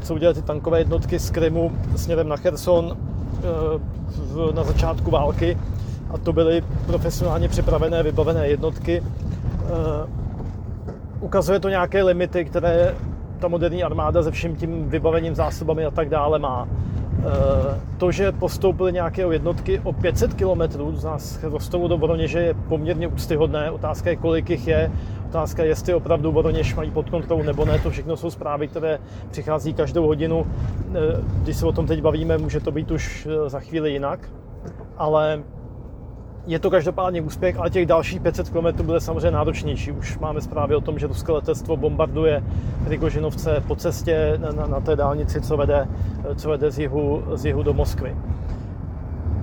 co 0.02 0.14
udělali 0.14 0.36
ty 0.36 0.42
tankové 0.42 0.80
jednotky 0.80 1.20
z 1.20 1.30
Krymu 1.30 1.72
směrem 1.96 2.28
na 2.28 2.38
Kherson 2.38 2.98
na 4.56 4.64
začátku 4.64 5.12
války. 5.12 5.58
A 6.10 6.18
to 6.18 6.34
byly 6.34 6.64
profesionálně 6.86 7.50
připravené, 7.50 8.04
vybavené 8.04 8.48
jednotky 8.48 9.04
ukazuje 11.24 11.60
to 11.60 11.70
nějaké 11.70 12.04
limity, 12.04 12.46
které 12.46 12.96
ta 13.40 13.48
moderní 13.48 13.84
armáda 13.84 14.24
se 14.24 14.32
vším 14.32 14.56
tím 14.56 14.90
vybavením, 14.90 15.36
zásobami 15.36 15.86
a 15.86 15.92
tak 15.92 16.10
dále 16.10 16.40
má. 16.40 16.68
Eh, 17.24 17.80
to, 17.98 18.12
že 18.12 18.32
postoupily 18.32 18.94
nějaké 18.94 19.22
jednotky 19.22 19.82
o 19.84 19.94
500 19.94 20.34
km 20.34 20.62
z 20.96 21.04
nás 21.04 21.44
Rostovu 21.44 21.88
do 21.88 21.98
Voroněže 21.98 22.40
je 22.40 22.54
poměrně 22.54 23.08
úctyhodné. 23.08 23.72
Otázka 23.72 24.10
je, 24.10 24.16
kolik 24.16 24.50
jich 24.50 24.68
je. 24.68 24.92
Otázka 25.30 25.64
je, 25.64 25.70
jestli 25.70 25.94
opravdu 25.94 26.32
Voroněž 26.32 26.76
mají 26.76 26.92
pod 26.92 27.10
kontrolou 27.10 27.44
nebo 27.44 27.66
ne. 27.66 27.80
To 27.80 27.90
všechno 27.90 28.18
jsou 28.18 28.32
zprávy, 28.32 28.68
které 28.68 29.00
přichází 29.32 29.74
každou 29.74 30.08
hodinu. 30.08 30.48
Eh, 30.96 31.22
když 31.44 31.58
se 31.58 31.66
o 31.66 31.72
tom 31.72 31.88
teď 31.88 32.02
bavíme, 32.02 32.38
může 32.38 32.60
to 32.60 32.72
být 32.72 32.92
už 32.92 33.28
eh, 33.32 33.50
za 33.50 33.60
chvíli 33.60 33.92
jinak. 33.92 34.30
Ale 34.98 35.44
je 36.48 36.60
to 36.60 36.70
každopádně 36.70 37.22
úspěch, 37.22 37.60
ale 37.60 37.70
těch 37.70 37.86
dalších 37.86 38.22
500 38.22 38.50
km 38.50 38.84
bude 38.84 39.00
samozřejmě 39.00 39.32
náročnější. 39.32 39.92
Už 39.92 40.20
máme 40.20 40.42
zprávy 40.42 40.76
o 40.76 40.82
tom, 40.82 41.00
že 41.00 41.08
ruské 41.08 41.32
letectvo 41.32 41.78
bombarduje 41.78 42.44
Rigožinovce 42.88 43.64
po 43.68 43.76
cestě 43.76 44.40
na, 44.56 44.68
na 44.68 44.80
té 44.80 44.96
dálnici, 44.96 45.42
co 45.42 45.58
vede, 45.58 45.88
co 46.36 46.50
vede 46.50 46.72
z, 46.72 46.80
jihu, 46.80 47.24
z 47.34 47.46
jihu 47.46 47.64
do 47.64 47.74
Moskvy. 47.74 48.16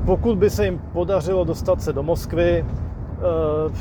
Pokud 0.04 0.38
by 0.38 0.50
se 0.50 0.64
jim 0.64 0.80
podařilo 0.92 1.44
dostat 1.44 1.82
se 1.82 1.92
do 1.92 2.02
Moskvy, 2.02 2.64
eh, 2.64 3.72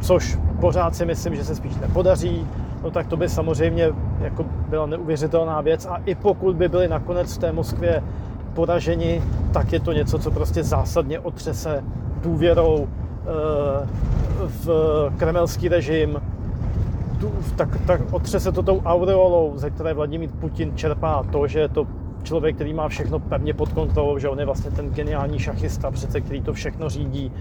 což 0.00 0.38
pořád 0.60 0.96
si 0.96 1.06
myslím, 1.06 1.34
že 1.34 1.44
se 1.44 1.54
spíš 1.54 1.76
nepodaří, 1.76 2.46
no 2.82 2.90
tak 2.90 3.06
to 3.06 3.16
by 3.16 3.28
samozřejmě 3.28 3.92
jako 4.20 4.44
byla 4.68 4.86
neuvěřitelná 4.86 5.60
věc 5.60 5.86
a 5.86 6.00
i 6.06 6.14
pokud 6.14 6.56
by 6.56 6.68
byli 6.68 6.88
nakonec 6.88 7.36
v 7.36 7.38
té 7.38 7.52
Moskvě 7.52 8.02
poraženi, 8.54 9.22
tak 9.52 9.72
je 9.72 9.80
to 9.80 9.92
něco, 9.92 10.18
co 10.18 10.30
prostě 10.30 10.62
zásadně 10.62 11.20
otřese 11.20 11.84
důvěrou 12.22 12.88
eh, 12.88 13.86
v 14.46 14.68
kremelský 15.16 15.68
režim, 15.68 16.20
tak, 17.56 17.68
tak 17.86 18.00
otře 18.10 18.40
se 18.40 18.52
to 18.52 18.62
tou 18.62 18.82
aureolou, 18.84 19.52
ze 19.56 19.70
které 19.70 19.94
Vladimír 19.94 20.30
Putin 20.40 20.76
čerpá 20.76 21.22
to, 21.32 21.46
že 21.46 21.60
je 21.60 21.68
to 21.68 21.86
člověk, 22.22 22.54
který 22.54 22.74
má 22.74 22.88
všechno 22.88 23.18
pevně 23.18 23.54
pod 23.54 23.72
kontrolou, 23.72 24.18
že 24.18 24.28
on 24.28 24.38
je 24.38 24.44
vlastně 24.44 24.70
ten 24.70 24.90
geniální 24.90 25.38
šachista, 25.38 25.90
přece, 25.90 26.20
který 26.20 26.42
to 26.42 26.52
všechno 26.52 26.88
řídí, 26.88 27.32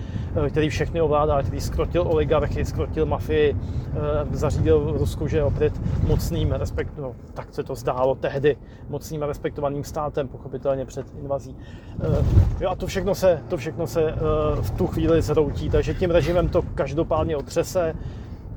eh, 0.45 0.50
který 0.50 0.69
všechny 0.69 1.01
ovládá, 1.01 1.41
který 1.41 1.62
skrotil 1.62 2.01
oligarchy, 2.01 2.65
skrotil 2.65 3.05
mafii, 3.05 3.55
eh, 3.55 3.95
zařídil 4.31 4.93
Rusku, 4.98 5.27
že 5.27 5.38
je 5.38 5.43
opět 5.43 5.74
mocným, 6.07 6.51
respekt, 6.51 6.93
no, 6.98 7.15
tak 7.33 7.48
se 7.53 7.63
to 7.63 7.75
zdálo 7.75 8.15
tehdy, 8.15 8.57
mocným 8.89 9.24
a 9.24 9.25
respektovaným 9.25 9.83
státem, 9.83 10.27
pochopitelně 10.27 10.86
před 10.86 11.05
invazí. 11.21 11.55
Eh, 12.01 12.24
jo, 12.59 12.69
a 12.69 12.75
to 12.75 12.88
všechno 12.88 13.15
se, 13.15 13.41
to 13.48 13.57
všechno 13.57 13.88
se 13.88 14.13
v 14.62 14.71
tu 14.71 14.88
chvíli 14.88 15.21
zhroutí, 15.21 15.69
takže 15.69 15.93
tím 15.93 16.12
režimem 16.12 16.50
to 16.50 16.62
každopádně 16.75 17.38
otřese, 17.38 17.95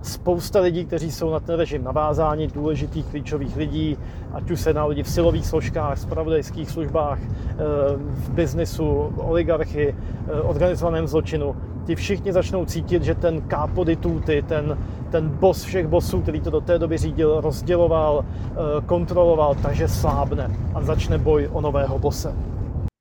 spousta 0.03 0.61
lidí, 0.61 0.85
kteří 0.85 1.11
jsou 1.11 1.31
na 1.31 1.41
ten 1.41 1.57
režim 1.57 1.85
navázáni, 1.85 2.47
důležitých 2.47 3.07
klíčových 3.07 3.57
lidí, 3.57 3.99
ať 4.33 4.51
už 4.51 4.61
se 4.61 4.73
na 4.73 4.85
lidi 4.85 5.03
v 5.03 5.09
silových 5.09 5.47
složkách, 5.47 5.99
spravodajských 5.99 6.71
službách, 6.71 7.19
eh, 7.23 7.55
v 7.97 8.31
biznisu, 8.31 9.13
oligarchy, 9.17 9.95
eh, 9.95 10.41
organizovaném 10.41 11.07
zločinu. 11.07 11.57
Ti 11.87 11.95
všichni 11.95 12.33
začnou 12.33 12.65
cítit, 12.65 13.03
že 13.03 13.15
ten 13.15 13.43
capo 13.51 13.85
di 13.85 13.97
tutti, 13.97 14.43
ten, 14.43 14.79
ten 15.11 15.29
boss 15.29 15.65
všech 15.65 15.87
bossů, 15.87 16.21
který 16.21 16.41
to 16.41 16.51
do 16.51 16.61
té 16.61 16.79
doby 16.79 16.99
řídil, 16.99 17.41
rozděloval, 17.41 18.25
eh, 18.25 18.55
kontroloval, 18.87 19.55
takže 19.55 19.89
slábne 19.89 20.51
a 20.75 20.83
začne 20.83 21.19
boj 21.19 21.49
o 21.53 21.61
nového 21.61 21.99
bose. 21.99 22.35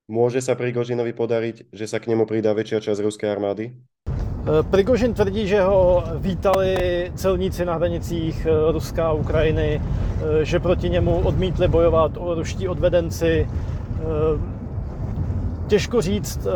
Může 0.07 0.41
se 0.41 0.55
Prigožinovi 0.55 1.13
podarit, 1.13 1.61
že 1.73 1.87
se 1.87 1.99
k 1.99 2.07
němu 2.07 2.25
přidá 2.25 2.53
větší 2.53 2.75
část 2.81 2.99
ruské 2.99 3.31
armády? 3.31 3.71
Eh, 4.41 4.63
Prigožin 4.63 5.13
tvrdí, 5.13 5.47
že 5.47 5.61
ho 5.61 6.03
vítali 6.15 6.75
celníci 7.15 7.65
na 7.65 7.75
hranicích 7.75 8.45
eh, 8.45 8.71
Ruska 8.71 9.07
a 9.07 9.11
Ukrajiny, 9.11 9.81
eh, 9.81 10.45
že 10.45 10.59
proti 10.59 10.89
němu 10.89 11.15
odmítli 11.19 11.67
bojovat 11.67 12.11
ruští 12.35 12.67
odvedenci. 12.67 13.47
Těžko 15.67 16.01
říct, 16.01 16.47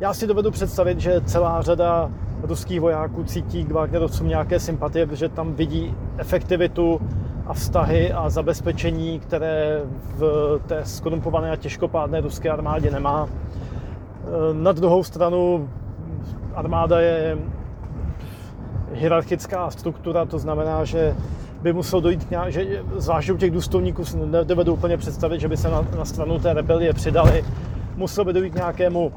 já 0.00 0.14
si 0.14 0.26
dovedu 0.26 0.50
představit, 0.50 1.00
že 1.00 1.20
celá 1.20 1.62
řada 1.62 2.10
ruských 2.42 2.80
vojáků 2.80 3.24
cítí 3.24 3.64
k 3.64 3.72
Wagnerovcům 3.72 4.28
nějaké 4.28 4.60
sympatie, 4.60 5.06
protože 5.06 5.28
tam 5.28 5.54
vidí 5.54 5.94
efektivitu 6.16 7.00
a 7.46 7.54
vztahy 7.54 8.12
a 8.12 8.30
zabezpečení, 8.30 9.20
které 9.20 9.82
v 10.16 10.58
té 10.66 10.80
skorumpované 10.84 11.50
a 11.50 11.56
těžkopádné 11.56 12.20
ruské 12.20 12.50
armádě 12.50 12.90
nemá. 12.90 13.28
Na 14.52 14.72
druhou 14.72 15.04
stranu 15.04 15.68
armáda 16.54 17.00
je 17.00 17.38
hierarchická 18.92 19.70
struktura, 19.70 20.24
to 20.24 20.38
znamená, 20.38 20.84
že 20.84 21.16
by 21.62 21.72
musel 21.72 22.00
dojít 22.00 22.30
nějak, 22.30 22.52
že 22.52 22.82
zvláště 22.96 23.32
u 23.32 23.36
těch 23.36 23.50
důstojníků 23.50 24.04
si 24.04 24.16
nedovedu 24.16 24.72
úplně 24.72 24.96
představit, 24.96 25.40
že 25.40 25.48
by 25.48 25.56
se 25.56 25.70
na, 25.70 25.86
na 25.98 26.04
stranu 26.04 26.38
té 26.38 26.52
rebelie 26.52 26.92
přidali. 26.92 27.44
Musel 27.96 28.24
by 28.24 28.32
dojít 28.32 28.54
nějakému 28.54 29.12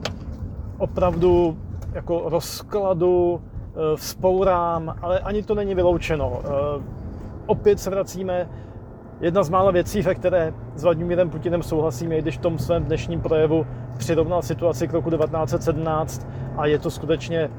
opravdu 0.77 1.57
jako 1.93 2.23
rozkladu, 2.25 3.41
e, 3.41 3.97
vzpourám, 3.97 4.95
ale 5.01 5.19
ani 5.19 5.43
to 5.43 5.55
není 5.55 5.75
vyloučeno. 5.75 6.41
E, 6.43 6.47
opět 7.45 7.79
se 7.79 7.89
vracíme 7.89 8.49
Jedna 9.21 9.43
z 9.43 9.49
mála 9.49 9.71
věcí, 9.71 10.01
ve 10.01 10.15
které 10.15 10.53
s 10.75 10.83
Vladimírem 10.83 11.29
Putinem 11.29 11.63
souhlasíme, 11.63 12.17
i 12.17 12.21
když 12.21 12.37
v 12.37 12.41
tom 12.41 12.59
svém 12.59 12.83
dnešním 12.83 13.21
projevu 13.21 13.65
přirovnal 13.97 14.41
situaci 14.41 14.87
k 14.87 14.93
roku 14.93 15.09
1917 15.09 16.27
a 16.57 16.65
je 16.65 16.79
to 16.79 16.91
skutečně 16.91 17.39
e, 17.39 17.49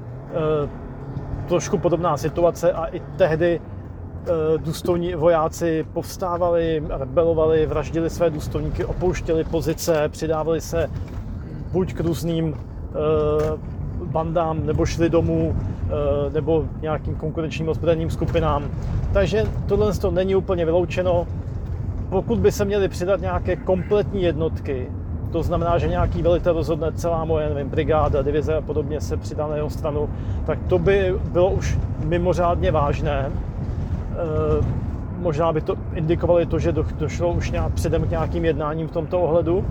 trošku 1.48 1.78
podobná 1.78 2.16
situace 2.16 2.72
a 2.72 2.86
i 2.86 3.00
tehdy 3.16 3.60
e, 3.60 4.58
důstojní 4.58 5.14
vojáci 5.14 5.86
povstávali, 5.92 6.82
rebelovali, 6.88 7.66
vraždili 7.66 8.10
své 8.10 8.30
důstojníky, 8.30 8.84
opouštěli 8.84 9.44
pozice, 9.44 10.08
přidávali 10.08 10.60
se 10.60 10.90
buď 11.72 11.94
k 11.94 12.00
různým 12.00 12.54
e, 12.54 12.56
bandám, 14.04 14.66
nebo 14.66 14.86
šli 14.86 15.10
domů, 15.10 15.56
e, 15.56 16.30
nebo 16.30 16.64
nějakým 16.80 17.14
konkurenčním 17.14 17.68
ozbrojeným 17.68 18.10
skupinám. 18.10 18.70
Takže 19.12 19.44
tohle 19.66 19.92
to 19.92 20.10
není 20.10 20.34
úplně 20.36 20.64
vyloučeno 20.64 21.26
pokud 22.10 22.38
by 22.38 22.52
se 22.52 22.64
měly 22.64 22.88
přidat 22.88 23.20
nějaké 23.20 23.56
kompletní 23.56 24.22
jednotky, 24.22 24.90
to 25.36 25.42
znamená, 25.42 25.78
že 25.78 25.88
nějaký 25.88 26.22
velitel 26.22 26.52
rozhodne 26.52 26.92
celá 26.92 27.24
moje 27.24 27.48
nevím, 27.48 27.68
brigáda, 27.68 28.22
divize 28.22 28.56
a 28.56 28.60
podobně 28.60 29.00
se 29.00 29.16
přidá 29.16 29.46
na 29.46 29.56
jeho 29.56 29.70
stranu, 29.70 30.08
tak 30.46 30.58
to 30.66 30.78
by 30.78 31.14
bylo 31.32 31.50
už 31.50 31.78
mimořádně 32.04 32.70
vážné. 32.70 33.28
E, 33.28 33.32
možná 35.18 35.52
by 35.52 35.60
to 35.60 35.76
indikovalo 35.94 36.46
to, 36.46 36.58
že 36.58 36.72
došlo 36.72 37.32
už 37.32 37.50
nějak 37.50 37.72
předem 37.72 38.06
k 38.06 38.10
nějakým 38.10 38.44
jednáním 38.44 38.88
v 38.88 38.90
tomto 38.90 39.20
ohledu. 39.20 39.64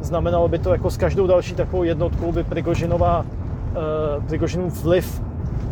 Znamenalo 0.00 0.48
by 0.48 0.58
to, 0.58 0.72
jako 0.72 0.90
s 0.90 0.96
každou 0.96 1.26
další 1.26 1.54
takovou 1.54 1.82
jednotkou 1.82 2.32
by 2.32 2.44
Prigožinová 2.44 3.24
Prigožinův 4.28 4.84
vliv 4.84 5.22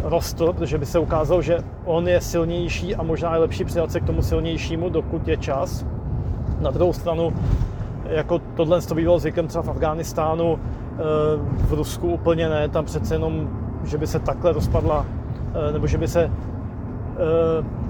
rostl, 0.02 0.52
protože 0.52 0.78
by 0.78 0.86
se 0.86 0.98
ukázalo, 0.98 1.42
že 1.42 1.58
on 1.84 2.08
je 2.08 2.20
silnější 2.20 2.94
a 2.94 3.02
možná 3.02 3.34
je 3.34 3.40
lepší 3.40 3.64
přidat 3.64 3.92
se 3.92 4.00
k 4.00 4.06
tomu 4.06 4.22
silnějšímu, 4.22 4.88
dokud 4.88 5.28
je 5.28 5.36
čas. 5.36 5.86
Na 6.60 6.70
druhou 6.70 6.92
stranu, 6.92 7.32
jako 8.14 8.38
tohle 8.38 8.80
to 8.80 8.94
bývalo 8.94 9.18
zvykem 9.18 9.46
třeba 9.46 9.62
v 9.62 9.68
Afghánistánu, 9.68 10.58
v 11.56 11.72
Rusku 11.72 12.12
úplně 12.12 12.48
ne, 12.48 12.68
tam 12.68 12.84
přece 12.84 13.14
jenom, 13.14 13.48
že 13.84 13.98
by 13.98 14.06
se 14.06 14.18
takhle 14.18 14.52
rozpadla, 14.52 15.06
nebo 15.72 15.86
že 15.86 15.98
by 15.98 16.08
se 16.08 16.30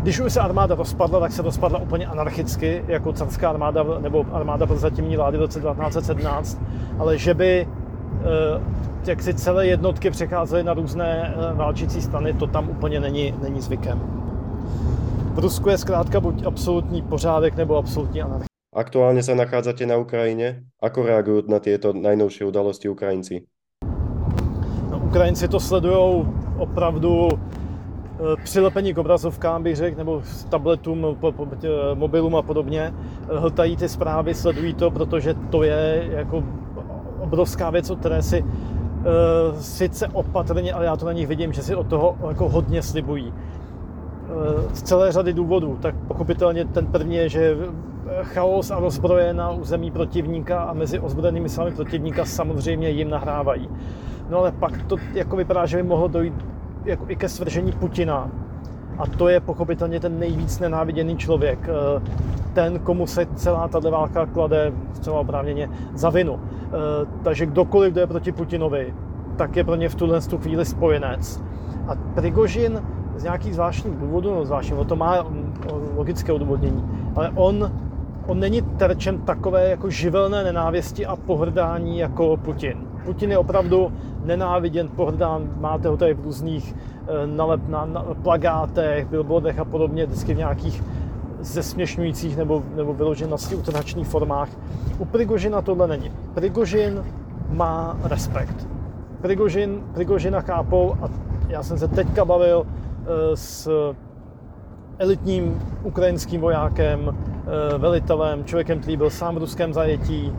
když 0.03 0.21
už 0.21 0.33
se 0.33 0.41
armáda 0.41 0.75
rozpadla, 0.75 1.21
tak 1.21 1.33
se 1.33 1.43
rozpadla 1.43 1.79
úplně 1.79 2.07
anarchicky, 2.07 2.85
jako 2.89 3.13
carská 3.13 3.51
armáda 3.51 3.85
nebo 4.01 4.27
armáda 4.33 4.67
prozatímní 4.67 5.17
vlády 5.17 5.39
v 5.39 5.41
roce 5.41 5.61
1917, 5.61 6.63
ale 6.99 7.19
že 7.19 7.35
by 7.35 7.69
jak 9.07 9.23
si 9.23 9.35
celé 9.35 9.67
jednotky 9.67 10.11
přecházely 10.11 10.63
na 10.63 10.75
různé 10.75 11.35
válčící 11.55 12.03
strany, 12.03 12.33
to 12.33 12.47
tam 12.47 12.69
úplně 12.69 13.01
není, 13.01 13.35
není 13.43 13.61
zvykem. 13.61 14.01
V 15.35 15.39
Rusku 15.39 15.69
je 15.69 15.79
zkrátka 15.79 16.21
buď 16.21 16.47
absolutní 16.47 17.03
pořádek 17.03 17.57
nebo 17.57 17.77
absolutní 17.77 18.23
anarchie. 18.23 18.52
Aktuálně 18.75 19.23
se 19.23 19.35
nachádzate 19.35 19.87
na 19.87 19.97
Ukrajině. 19.97 20.63
Ako 20.83 21.03
reagují 21.07 21.43
na 21.49 21.59
tyto 21.59 21.93
nejnovší 21.93 22.45
udalosti 22.45 22.89
Ukrajinci? 22.89 23.45
No, 24.91 25.03
Ukrajinci 25.05 25.49
to 25.49 25.61
sledují 25.61 26.27
opravdu 26.59 27.29
přilepení 28.45 28.95
k 28.95 28.99
obrazovkám, 28.99 29.63
bych 29.63 29.77
řekl, 29.77 29.99
nebo 29.99 30.23
tabletům, 30.49 31.07
mobilům 31.95 32.37
a 32.37 32.43
podobně. 32.43 32.95
Hltají 33.35 33.77
ty 33.77 33.89
zprávy, 33.89 34.35
sledují 34.35 34.75
to, 34.75 34.91
protože 34.91 35.35
to 35.35 35.63
je 35.63 36.09
jako 36.11 36.45
obrovská 37.21 37.71
věc, 37.71 37.91
o 37.91 37.97
které 37.97 38.23
si 38.23 38.45
sice 39.61 40.09
opatrně, 40.09 40.73
ale 40.73 40.85
já 40.85 40.97
to 40.97 41.07
na 41.07 41.13
nich 41.13 41.27
vidím, 41.27 41.53
že 41.53 41.63
si 41.63 41.75
od 41.75 41.87
toho 41.87 42.17
jako 42.29 42.49
hodně 42.49 42.83
slibují. 42.83 43.35
Z 44.73 44.83
celé 44.83 45.13
řady 45.13 45.33
důvodů. 45.33 45.79
Tak 45.83 45.95
pochopitelně 46.09 46.65
ten 46.65 46.87
první 46.87 47.17
je, 47.17 47.29
že 47.29 47.57
chaos 48.23 48.71
a 48.71 48.79
rozbroje 48.79 49.35
na 49.35 49.51
území 49.51 49.91
protivníka 49.91 50.61
a 50.61 50.73
mezi 50.73 50.99
ozbrojenými 50.99 51.49
silami 51.49 51.73
protivníka 51.73 52.25
samozřejmě 52.25 52.89
jim 52.89 53.11
nahrávají. 53.11 53.69
No 54.31 54.39
ale 54.39 54.53
pak 54.53 54.83
to 54.83 54.97
jako 55.15 55.37
vypadá, 55.37 55.67
že 55.67 55.77
by 55.77 55.83
mohlo 55.83 56.09
dojít 56.09 56.35
jako 56.85 57.05
i 57.09 57.17
ke 57.17 57.29
svržení 57.29 57.73
Putina. 57.73 58.31
A 58.99 59.07
to 59.07 59.29
je 59.29 59.41
pochopitelně 59.41 60.01
ten 60.01 60.19
nejvíc 60.19 60.59
nenáviděný 60.61 61.17
člověk. 61.17 61.69
Eh, 61.69 62.03
ten, 62.53 62.79
komu 62.79 63.07
se 63.07 63.27
celá 63.35 63.69
tato 63.69 63.91
válka 63.91 64.27
klade 64.27 64.73
zcela 64.93 65.21
oprávněně 65.21 65.71
za 65.95 66.11
vinu. 66.11 66.41
Eh, 66.41 66.71
takže 67.23 67.47
kdokoliv, 67.47 67.93
kdo 67.93 68.01
je 68.01 68.07
proti 68.07 68.33
Putinovi, 68.33 68.95
tak 69.37 69.57
je 69.57 69.65
pro 69.65 69.75
ně 69.75 69.89
v 69.89 69.95
tuhle 69.95 70.21
tu 70.21 70.39
chvíli 70.39 70.65
spojenec. 70.65 71.43
A 71.89 71.95
Prigožin 72.15 72.83
z 73.17 73.23
nějakých 73.23 73.55
zvláštních 73.55 73.97
důvodů, 73.97 74.35
no 74.35 74.45
zvláštní, 74.45 74.85
to 74.87 74.97
má 74.97 75.23
mm, 75.23 75.55
logické 75.97 76.33
odůvodnění, 76.33 76.85
ale 77.17 77.31
on, 77.35 77.73
on 78.27 78.41
není 78.41 78.63
terčem 78.63 79.19
takové 79.19 79.71
jako 79.71 79.91
živelné 79.91 80.45
nenávisti 80.45 81.07
a 81.07 81.17
pohrdání 81.17 81.99
jako 81.99 82.37
Putin. 82.37 82.79
Putin 83.05 83.31
je 83.31 83.39
opravdu 83.39 83.93
nenáviděn, 84.25 84.89
pohrdán, 84.89 85.51
máte 85.61 85.89
ho 85.89 85.97
tady 85.97 86.15
v 86.15 86.25
různých 86.25 86.75
eh, 86.75 87.27
nalep, 87.27 87.69
na, 87.69 87.85
na 87.85 88.03
plagátech, 88.23 89.07
billboardech 89.07 89.59
a 89.59 89.65
podobně, 89.65 90.07
vždycky 90.07 90.35
v 90.35 90.39
nějakých 90.39 90.85
zesměšňujících 91.41 92.37
nebo, 92.37 92.63
nebo 92.77 92.95
vyloženě 92.95 93.31
na 93.31 93.37
utrhačných 93.57 94.07
formách. 94.07 94.49
U 94.99 95.05
Prigožina 95.05 95.63
tohle 95.63 95.89
není. 95.89 96.13
Prigožin 96.35 97.05
má 97.49 97.99
respekt. 98.03 98.69
Prigožin, 99.21 99.83
Prigožina 99.95 100.41
chápou 100.41 100.95
a 101.03 101.11
já 101.49 101.63
jsem 101.63 101.79
se 101.79 101.89
teďka 101.89 102.25
bavil 102.25 102.67
eh, 102.67 103.37
s 103.37 103.71
elitním 104.99 105.63
ukrajinským 105.83 106.41
vojákem, 106.41 107.17
velitelem, 107.79 108.45
člověkem, 108.45 108.81
který 108.81 108.97
byl 108.97 109.11
sám 109.11 109.35
v 109.35 109.39
ruském 109.39 109.73
zajetí, 109.73 110.33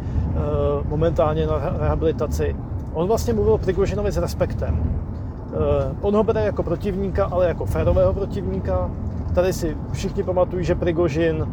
momentálně 0.89 1.48
na 1.48 1.74
rehabilitaci 1.80 2.56
on 2.94 3.08
vlastně 3.08 3.34
mluvil 3.34 3.54
o 3.54 3.58
Prigožinovi 3.58 4.12
s 4.12 4.18
respektem. 4.18 4.80
Uh, 4.80 5.60
on 6.02 6.16
ho 6.16 6.24
bere 6.24 6.46
jako 6.46 6.63
protivníka, 6.63 7.26
ale 7.26 7.48
jako 7.48 7.66
férového 7.66 8.13
protivníka. 8.13 8.92
Tady 9.36 9.54
si 9.54 9.78
všichni 9.92 10.24
pamatují, 10.24 10.66
že 10.66 10.76
Prigožin 10.76 11.48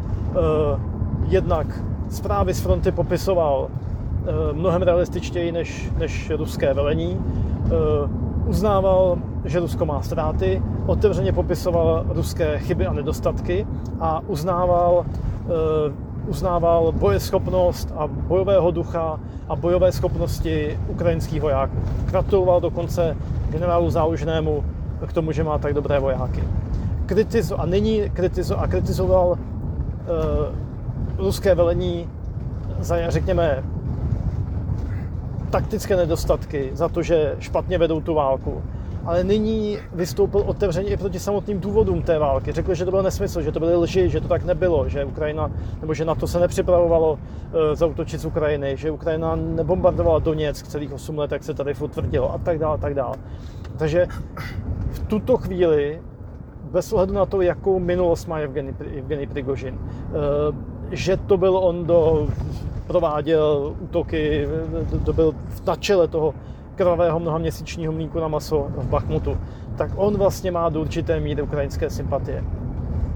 jednak 1.27 1.83
zprávy 2.09 2.53
z 2.53 2.61
fronty 2.61 2.91
popisoval 2.91 3.67
mnohem 4.53 4.81
realističtěji 4.81 5.51
než, 5.51 5.91
než 5.97 6.29
ruské 6.29 6.73
velení. 6.73 7.19
Uznával, 8.45 9.17
že 9.45 9.59
Rusko 9.59 9.85
má 9.85 10.01
ztráty, 10.01 10.61
otevřeně 10.85 11.33
popisoval 11.33 12.05
ruské 12.07 12.59
chyby 12.59 12.85
a 12.85 12.93
nedostatky 12.93 13.67
a 13.99 14.21
uznával 14.27 15.05
uznával 16.27 16.91
bojeschopnost 16.91 17.93
a 17.95 18.07
bojového 18.07 18.71
ducha 18.71 19.19
a 19.49 19.55
bojové 19.55 19.91
schopnosti 19.91 20.79
ukrajinských 20.87 21.41
vojáků. 21.41 21.77
Gratuloval 22.05 22.61
dokonce 22.61 23.17
generálu 23.49 23.89
Zálužnému 23.89 24.63
k 25.07 25.13
tomu, 25.13 25.31
že 25.31 25.43
má 25.43 25.57
tak 25.57 25.73
dobré 25.73 25.99
vojáky. 25.99 26.43
Kritizo, 27.05 27.61
a 27.61 27.65
nyní 27.65 28.09
kritizo, 28.13 28.59
a 28.59 28.67
kritizoval 28.67 29.27
uh, 29.27 29.37
ruské 31.17 31.55
velení 31.55 32.09
za, 32.79 33.09
řekněme, 33.09 33.63
taktické 35.49 35.95
nedostatky, 35.95 36.69
za 36.73 36.89
to, 36.89 37.01
že 37.03 37.35
špatně 37.39 37.77
vedou 37.77 38.01
tu 38.01 38.13
válku 38.13 38.61
ale 39.05 39.23
nyní 39.23 39.77
vystoupil 39.93 40.39
otevřeně 40.39 40.89
i 40.89 40.97
proti 40.97 41.19
samotným 41.19 41.59
důvodům 41.59 42.01
té 42.01 42.19
války. 42.19 42.51
Řekl, 42.51 42.73
že 42.73 42.85
to 42.85 42.91
byl 42.91 43.03
nesmysl, 43.03 43.41
že 43.41 43.51
to 43.51 43.59
byly 43.59 43.75
lži, 43.75 44.09
že 44.09 44.21
to 44.21 44.27
tak 44.27 44.43
nebylo, 44.43 44.89
že 44.89 45.05
Ukrajina, 45.05 45.51
nebo 45.81 45.93
že 45.93 46.05
na 46.05 46.15
to 46.15 46.27
se 46.27 46.39
nepřipravovalo 46.39 47.13
uh, 47.13 47.19
zautočit 47.73 48.21
z 48.21 48.25
Ukrajiny, 48.25 48.77
že 48.77 48.91
Ukrajina 48.91 49.35
nebombardovala 49.35 50.19
Doněck 50.19 50.67
celých 50.67 50.93
8 50.93 51.17
let, 51.17 51.31
jak 51.31 51.43
se 51.43 51.53
tady 51.53 51.73
furt 51.73 51.97
a 52.29 52.37
tak 52.37 52.59
dále, 52.59 52.73
a 52.73 52.77
tak 52.77 52.93
dále. 52.93 53.15
Takže 53.77 54.07
v 54.91 54.99
tuto 54.99 55.37
chvíli, 55.37 56.01
bez 56.71 56.93
ohledu 56.93 57.13
na 57.13 57.25
to, 57.25 57.41
jakou 57.41 57.79
minulost 57.79 58.25
má 58.25 58.39
Evgeny, 58.39 58.75
Evgeny 58.97 59.27
Prigožin, 59.27 59.73
uh, 59.75 60.55
že 60.91 61.17
to 61.17 61.37
byl 61.37 61.57
on, 61.57 61.83
kdo 61.83 62.27
prováděl 62.87 63.75
útoky, 63.79 64.47
to 65.05 65.13
byl 65.13 65.35
na 65.67 65.75
čele 65.75 66.07
toho 66.07 66.33
krvavého 66.81 67.19
mnohaměsíčního 67.19 67.93
mlíku 67.93 68.19
na 68.19 68.27
maso 68.27 68.67
v 68.77 68.87
Bachmutu, 68.87 69.37
tak 69.77 69.91
on 69.95 70.17
vlastně 70.17 70.51
má 70.51 70.69
do 70.69 70.81
určité 70.81 71.19
míry 71.19 71.41
ukrajinské 71.41 71.89
sympatie. 71.89 72.43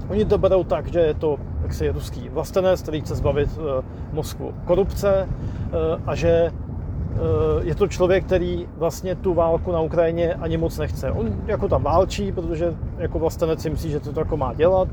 Oni 0.08 0.24
to 0.24 0.38
berou 0.38 0.64
tak, 0.64 0.86
že 0.86 1.00
je 1.00 1.14
to 1.14 1.36
jaksi 1.62 1.90
ruský 1.90 2.28
vlastenec, 2.28 2.82
který 2.82 3.00
chce 3.00 3.14
zbavit 3.14 3.58
uh, 3.58 3.64
Moskvu 4.12 4.54
korupce 4.64 5.26
uh, 5.26 6.00
a 6.06 6.14
že 6.14 6.50
uh, 6.50 7.66
je 7.66 7.74
to 7.74 7.88
člověk, 7.88 8.24
který 8.24 8.68
vlastně 8.78 9.14
tu 9.14 9.34
válku 9.34 9.72
na 9.72 9.80
Ukrajině 9.80 10.34
ani 10.34 10.56
moc 10.56 10.78
nechce. 10.78 11.10
On 11.10 11.26
jako 11.46 11.68
tam 11.68 11.82
válčí, 11.82 12.32
protože 12.32 12.74
jako 12.98 13.18
vlastenec 13.18 13.62
si 13.62 13.70
myslí, 13.70 13.90
že 13.90 14.00
to 14.00 14.20
jako 14.20 14.36
má 14.36 14.54
dělat, 14.54 14.88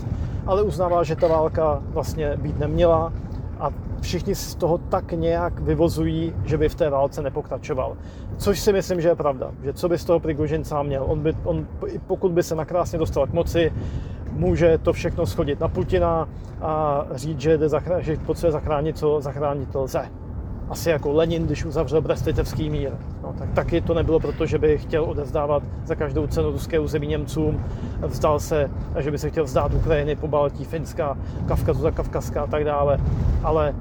ale 0.45 0.63
uznává, 0.63 1.03
že 1.03 1.15
ta 1.15 1.27
válka 1.27 1.81
vlastně 1.93 2.37
být 2.37 2.59
neměla 2.59 3.13
a 3.59 3.69
všichni 4.03 4.35
z 4.35 4.55
toho 4.55 4.77
tak 4.77 5.11
nějak 5.11 5.59
vyvozují, 5.59 6.33
že 6.45 6.57
by 6.57 6.69
v 6.69 6.75
té 6.75 6.89
válce 6.89 7.21
nepokračoval. 7.21 7.97
Což 8.37 8.59
si 8.59 8.73
myslím, 8.73 9.01
že 9.01 9.07
je 9.09 9.15
pravda. 9.15 9.51
Že 9.63 9.73
co 9.73 9.89
by 9.89 9.97
z 9.97 10.05
toho 10.05 10.19
Prigožin 10.19 10.63
sám 10.63 10.85
měl? 10.87 11.03
On 11.07 11.19
by, 11.19 11.33
on, 11.43 11.67
pokud 12.07 12.31
by 12.31 12.43
se 12.43 12.55
nakrásně 12.55 12.99
dostal 12.99 13.27
k 13.27 13.33
moci, 13.33 13.73
může 14.31 14.77
to 14.77 14.93
všechno 14.93 15.25
schodit 15.25 15.59
na 15.59 15.67
Putina 15.67 16.29
a 16.61 17.05
říct, 17.15 17.39
že, 17.39 17.57
jde 17.57 17.69
zachránit, 17.69 18.05
že 18.05 18.17
potřebuje 18.17 18.51
zachránit, 18.51 18.97
co 18.97 19.21
zachránit 19.21 19.75
lze. 19.75 20.05
Asi 20.69 20.89
jako 20.89 21.11
Lenin, 21.11 21.45
když 21.45 21.65
uzavřel 21.65 22.01
Brest-Litevský 22.01 22.71
mír. 22.71 22.91
No, 23.23 23.33
tak 23.37 23.51
taky 23.51 23.81
to 23.81 23.93
nebylo 23.93 24.19
proto, 24.19 24.45
že 24.45 24.57
by 24.57 24.77
chtěl 24.77 25.03
odevzdávat 25.03 25.63
za 25.85 25.95
každou 25.95 26.27
cenu 26.27 26.51
ruské 26.51 26.79
území 26.79 27.07
Němcům, 27.07 27.63
vzdal 28.01 28.39
se, 28.39 28.69
že 28.99 29.11
by 29.11 29.17
se 29.17 29.29
chtěl 29.29 29.43
vzdát 29.43 29.73
Ukrajiny, 29.73 30.15
po 30.15 30.27
Baltí, 30.27 30.65
Finska, 30.65 31.17
Kavkazu 31.47 31.81
za 31.81 31.91
Kavkazka 31.91 32.41
a 32.41 32.47
tak 32.47 32.63
dále. 32.63 32.97
Ale 33.43 33.75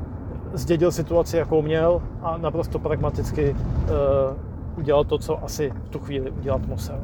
zdědil 0.52 0.92
situaci, 0.92 1.36
jakou 1.36 1.62
měl 1.62 2.02
a 2.22 2.36
naprosto 2.36 2.78
pragmaticky 2.78 3.50
uh, 3.50 4.78
udělal 4.78 5.04
to, 5.04 5.18
co 5.18 5.44
asi 5.44 5.72
v 5.84 5.88
tu 5.88 5.98
chvíli 5.98 6.30
udělat 6.30 6.66
musel. 6.66 7.00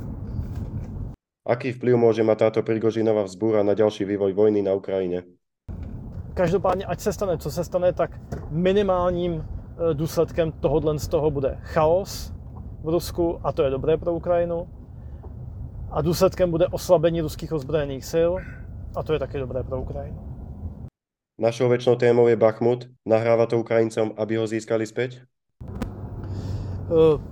Aký 1.46 1.72
vplyv 1.72 1.96
může 1.96 2.22
mít 2.22 2.38
tato 2.38 2.62
Prigožinová 2.62 3.22
vzbůra 3.22 3.62
na 3.62 3.74
další 3.74 4.04
vývoj 4.04 4.32
vojny 4.32 4.62
na 4.62 4.72
Ukrajině? 4.72 5.22
Každopádně, 6.34 6.84
ať 6.84 7.00
se 7.00 7.12
stane, 7.12 7.38
co 7.38 7.50
se 7.50 7.64
stane, 7.64 7.92
tak 7.92 8.20
minimálním 8.50 9.44
eh, 9.44 9.94
důsledkem 9.94 10.52
tohohle 10.52 10.98
z 10.98 11.08
toho 11.08 11.30
bude 11.30 11.58
chaos 11.62 12.32
v 12.84 12.88
Rusku 12.88 13.38
a 13.42 13.52
to 13.52 13.62
je 13.62 13.70
dobré 13.70 13.96
pro 13.96 14.12
Ukrajinu. 14.12 14.68
A 15.90 16.02
důsledkem 16.02 16.50
bude 16.50 16.66
oslabení 16.66 17.20
ruských 17.20 17.52
ozbrojených 17.52 18.04
sil 18.12 18.30
a 18.96 19.02
to 19.02 19.12
je 19.12 19.18
taky 19.18 19.38
dobré 19.38 19.62
pro 19.62 19.80
Ukrajinu. 19.80 20.27
Našou 21.38 21.70
väčšnou 21.70 21.94
témou 21.94 22.26
je 22.26 22.36
Bachmut. 22.36 22.90
Nahráva 23.06 23.46
to 23.46 23.62
Ukrajincom, 23.62 24.10
aby 24.18 24.42
ho 24.42 24.46
získali 24.46 24.82
späť? 24.82 25.22
Uh, 26.90 27.22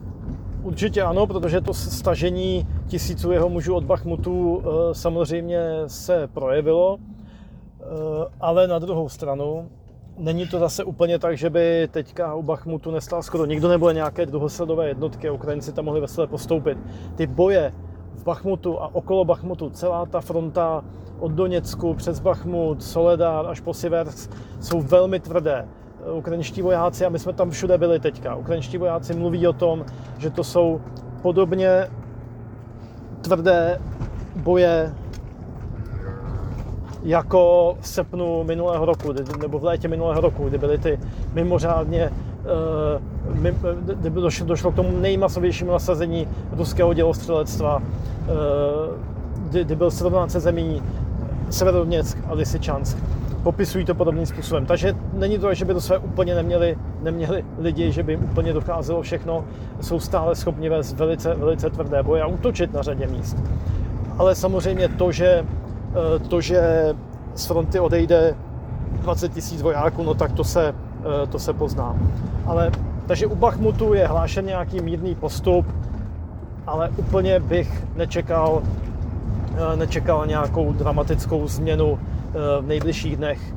Určitě 0.66 1.02
ano, 1.02 1.26
protože 1.26 1.60
to 1.60 1.74
stažení 1.74 2.66
tisíců 2.86 3.32
jeho 3.32 3.48
mužů 3.48 3.74
od 3.74 3.84
Bachmutu 3.84 4.62
eh, 4.62 4.94
samozřejmě 4.94 5.60
se 5.86 6.26
projevilo, 6.26 6.98
eh, 6.98 7.84
ale 8.40 8.68
na 8.68 8.78
druhou 8.78 9.08
stranu 9.08 9.70
není 10.18 10.46
to 10.46 10.58
zase 10.58 10.84
úplně 10.84 11.18
tak, 11.18 11.38
že 11.38 11.50
by 11.50 11.88
teďka 11.90 12.34
u 12.34 12.42
Bachmutu 12.42 12.90
nestál 12.90 13.22
skoro 13.22 13.46
nikdo 13.46 13.68
nebo 13.68 13.90
nějaké 13.90 14.26
druhosledové 14.26 14.88
jednotky 14.88 15.28
a 15.28 15.32
Ukrajinci 15.32 15.72
tam 15.72 15.84
mohli 15.84 16.00
veselé 16.00 16.26
postoupit. 16.26 16.78
Ty 17.14 17.26
boje 17.26 17.72
v 18.16 18.24
Bachmutu 18.24 18.82
a 18.82 18.94
okolo 18.94 19.24
Bachmutu, 19.24 19.70
celá 19.70 20.06
ta 20.06 20.20
fronta 20.20 20.84
od 21.18 21.32
Doněcku 21.32 21.94
přes 21.94 22.20
Bachmut, 22.20 22.82
Soledar 22.82 23.46
až 23.46 23.60
po 23.60 23.74
Siversk 23.74 24.30
jsou 24.60 24.80
velmi 24.80 25.20
tvrdé. 25.20 25.68
Ukrajinští 26.12 26.62
vojáci, 26.62 27.06
a 27.06 27.08
my 27.08 27.18
jsme 27.18 27.32
tam 27.32 27.50
všude 27.50 27.78
byli 27.78 28.00
teďka, 28.00 28.34
ukrajinští 28.34 28.78
vojáci 28.78 29.14
mluví 29.14 29.46
o 29.46 29.52
tom, 29.52 29.84
že 30.18 30.30
to 30.30 30.44
jsou 30.44 30.80
podobně 31.22 31.90
tvrdé 33.20 33.80
boje 34.36 34.94
jako 37.02 37.76
v 37.80 37.88
srpnu 37.88 38.44
minulého 38.44 38.84
roku, 38.84 39.12
nebo 39.40 39.58
v 39.58 39.64
létě 39.64 39.88
minulého 39.88 40.20
roku, 40.20 40.48
kdy 40.48 40.58
byly 40.58 40.78
ty 40.78 41.00
mimořádně, 41.32 42.10
došlo, 44.20 44.46
došlo 44.46 44.72
k 44.72 44.74
tomu 44.74 45.00
nejmasovějšímu 45.00 45.72
nasazení 45.72 46.28
ruského 46.52 46.94
dělostřelectva, 46.94 47.82
eh, 47.82 48.32
kdy, 49.50 49.76
byl 49.76 49.90
srovnán 49.90 50.30
se 50.30 50.40
zemí 50.40 50.82
Severodoněck 51.50 52.18
a 52.28 52.34
Lysyčansk 52.34 52.98
popisují 53.46 53.84
to 53.84 53.94
podobným 53.94 54.26
způsobem. 54.26 54.66
Takže 54.66 54.94
není 55.12 55.38
to, 55.38 55.54
že 55.54 55.64
by 55.64 55.74
to 55.74 55.80
své 55.80 55.98
úplně 55.98 56.34
neměli, 56.34 56.78
neměli 57.02 57.44
lidi, 57.58 57.92
že 57.92 58.02
by 58.02 58.12
jim 58.12 58.24
úplně 58.24 58.52
docházelo 58.52 59.02
všechno. 59.02 59.44
Jsou 59.80 60.00
stále 60.00 60.34
schopni 60.34 60.68
vést 60.68 60.92
velice, 60.92 61.34
velice 61.34 61.70
tvrdé 61.70 62.02
boje 62.02 62.22
a 62.22 62.26
útočit 62.26 62.72
na 62.74 62.82
řadě 62.82 63.06
míst. 63.06 63.36
Ale 64.18 64.34
samozřejmě 64.34 64.88
to, 64.88 65.12
že, 65.12 65.46
eh, 65.46 66.18
to, 66.18 66.40
že 66.40 66.90
z 67.34 67.46
fronty 67.46 67.80
odejde 67.80 68.34
20 68.92 69.32
tisíc 69.32 69.62
vojáků, 69.62 70.02
no 70.02 70.14
tak 70.14 70.32
to 70.32 70.44
se, 70.44 70.68
eh, 70.68 70.74
to 71.30 71.38
se 71.38 71.52
pozná. 71.52 71.96
Ale, 72.46 72.70
takže 73.06 73.26
u 73.26 73.34
Bachmutu 73.34 73.94
je 73.94 74.06
hlášen 74.06 74.46
nějaký 74.46 74.80
mírný 74.80 75.14
postup, 75.14 75.66
ale 76.66 76.88
úplně 76.96 77.40
bych 77.40 77.84
nečekal, 77.96 78.62
eh, 79.72 79.76
nečekal 79.76 80.26
nějakou 80.26 80.72
dramatickou 80.72 81.48
změnu 81.48 81.98
Eh, 82.36 82.62
v 82.62 82.66
nejbližších 82.66 83.16
dnech. 83.16 83.54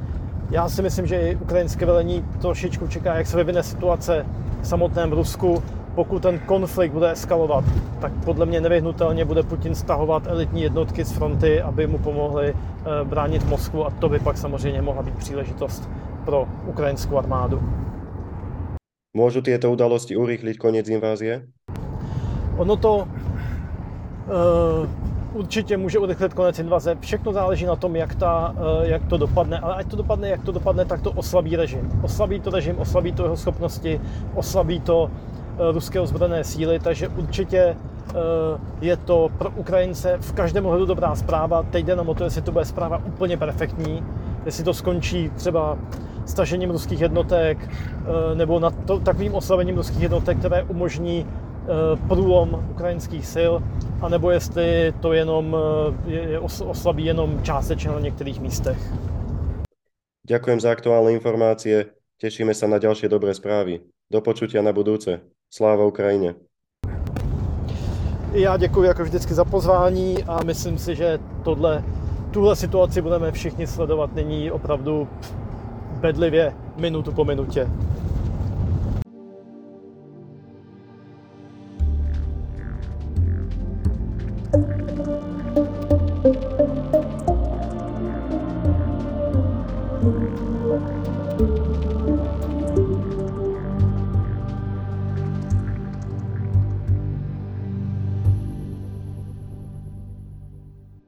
Já 0.51 0.69
si 0.69 0.81
myslím, 0.81 1.05
že 1.07 1.21
i 1.21 1.35
ukrajinské 1.35 1.85
velení 1.85 2.25
trošičku 2.41 2.87
čeká, 2.87 3.15
jak 3.15 3.27
se 3.27 3.37
vyvine 3.37 3.63
situace 3.63 4.25
v 4.61 4.67
samotném 4.67 5.11
Rusku. 5.11 5.63
Pokud 5.95 6.21
ten 6.21 6.39
konflikt 6.39 6.91
bude 6.91 7.11
eskalovat, 7.11 7.63
tak 7.99 8.11
podle 8.25 8.45
mě 8.45 8.61
nevyhnutelně 8.61 9.25
bude 9.25 9.43
Putin 9.43 9.75
stahovat 9.75 10.27
elitní 10.27 10.61
jednotky 10.61 11.03
z 11.03 11.11
fronty, 11.11 11.61
aby 11.61 11.87
mu 11.87 11.97
pomohli 11.97 12.53
eh, 12.53 12.85
bránit 13.03 13.49
Moskvu 13.49 13.85
a 13.85 13.89
to 13.89 14.09
by 14.09 14.19
pak 14.19 14.37
samozřejmě 14.37 14.81
mohla 14.81 15.03
být 15.03 15.17
příležitost 15.17 15.89
pro 16.29 16.47
ukrajinskou 16.65 17.17
armádu. 17.17 17.61
Můžu 19.17 19.41
tyto 19.41 19.71
události 19.71 20.15
urychlit 20.15 20.57
konec 20.57 20.89
invázie? 20.89 21.41
Ono 22.57 22.75
to 22.75 22.97
uh, 22.97 23.05
určitě 25.33 25.77
může 25.77 25.99
urychlit 25.99 26.33
konec 26.33 26.59
invaze. 26.59 26.97
Všechno 26.99 27.33
záleží 27.33 27.65
na 27.65 27.75
tom, 27.75 27.95
jak, 27.95 28.15
ta, 28.15 28.55
eh, 28.57 28.87
jak 28.87 29.05
to 29.05 29.17
dopadne, 29.17 29.59
ale 29.59 29.75
ať 29.75 29.87
to 29.87 29.95
dopadne, 29.95 30.29
jak 30.29 30.43
to 30.43 30.51
dopadne, 30.51 30.85
tak 30.85 31.01
to 31.01 31.11
oslabí 31.11 31.55
režim. 31.55 31.89
Oslabí 32.01 32.39
to 32.39 32.49
režim, 32.49 32.75
oslabí 32.79 33.11
to 33.11 33.23
jeho 33.23 33.37
schopnosti, 33.37 34.01
oslabí 34.35 34.79
to 34.79 35.09
eh, 35.09 35.71
ruské 35.71 35.99
ozbrojené 35.99 36.43
síly, 36.43 36.79
takže 36.79 37.07
určitě 37.07 37.75
je 38.81 38.97
to 38.97 39.29
pro 39.37 39.49
Ukrajince 39.49 40.17
v 40.21 40.33
každém 40.33 40.65
ohledu 40.65 40.85
dobrá 40.85 41.15
zpráva. 41.15 41.63
Teď 41.63 41.85
jde 41.85 41.95
na 41.95 42.03
to, 42.13 42.23
jestli 42.23 42.41
to 42.41 42.51
bude 42.51 42.65
zpráva 42.65 43.01
úplně 43.05 43.37
perfektní, 43.37 44.03
jestli 44.45 44.63
to 44.63 44.73
skončí 44.73 45.29
třeba 45.35 45.77
stažením 46.29 46.69
ruských 46.71 47.01
jednotek 47.01 47.57
nebo 48.33 48.59
nad 48.59 48.73
to, 48.85 48.99
takovým 48.99 49.35
oslabením 49.35 49.75
ruských 49.75 50.01
jednotek, 50.01 50.37
které 50.37 50.63
umožní 50.63 51.25
Eh, 51.69 51.95
průlom 52.07 52.65
ukrajinských 52.71 53.27
sil, 53.35 53.53
anebo 54.01 54.31
jestli 54.31 54.93
to 55.01 55.13
jenom 55.13 55.57
eh, 56.07 56.11
je, 56.11 56.39
oslabí 56.39 57.05
jenom 57.05 57.43
částečně 57.43 57.91
na 57.91 57.99
některých 57.99 58.41
místech. 58.41 58.77
Ďakujem 60.25 60.61
za 60.61 60.73
aktuálne 60.73 61.13
informácie. 61.13 61.93
Tešíme 62.17 62.57
sa 62.57 62.65
na 62.65 62.81
ďalšie 62.81 63.09
dobré 63.09 63.33
správy. 63.37 63.85
Do 64.09 64.21
počutia 64.21 64.65
na 64.65 64.73
budúce. 64.73 65.21
Sláva 65.49 65.85
Ukrajine. 65.85 66.37
Já 68.33 68.57
děkuji 68.57 68.83
jako 68.83 69.03
vždycky 69.03 69.33
za 69.33 69.45
pozvání 69.45 70.23
a 70.23 70.43
myslím 70.43 70.77
si, 70.77 70.95
že 70.95 71.19
tohle, 71.43 71.83
tuhle 72.31 72.55
situaci 72.55 73.01
budeme 73.01 73.31
všichni 73.31 73.67
sledovat 73.67 74.15
nyní 74.15 74.51
opravdu 74.51 75.07
bedlivě 75.99 76.53
minutu 76.77 77.11
po 77.11 77.25
minutě. 77.25 77.67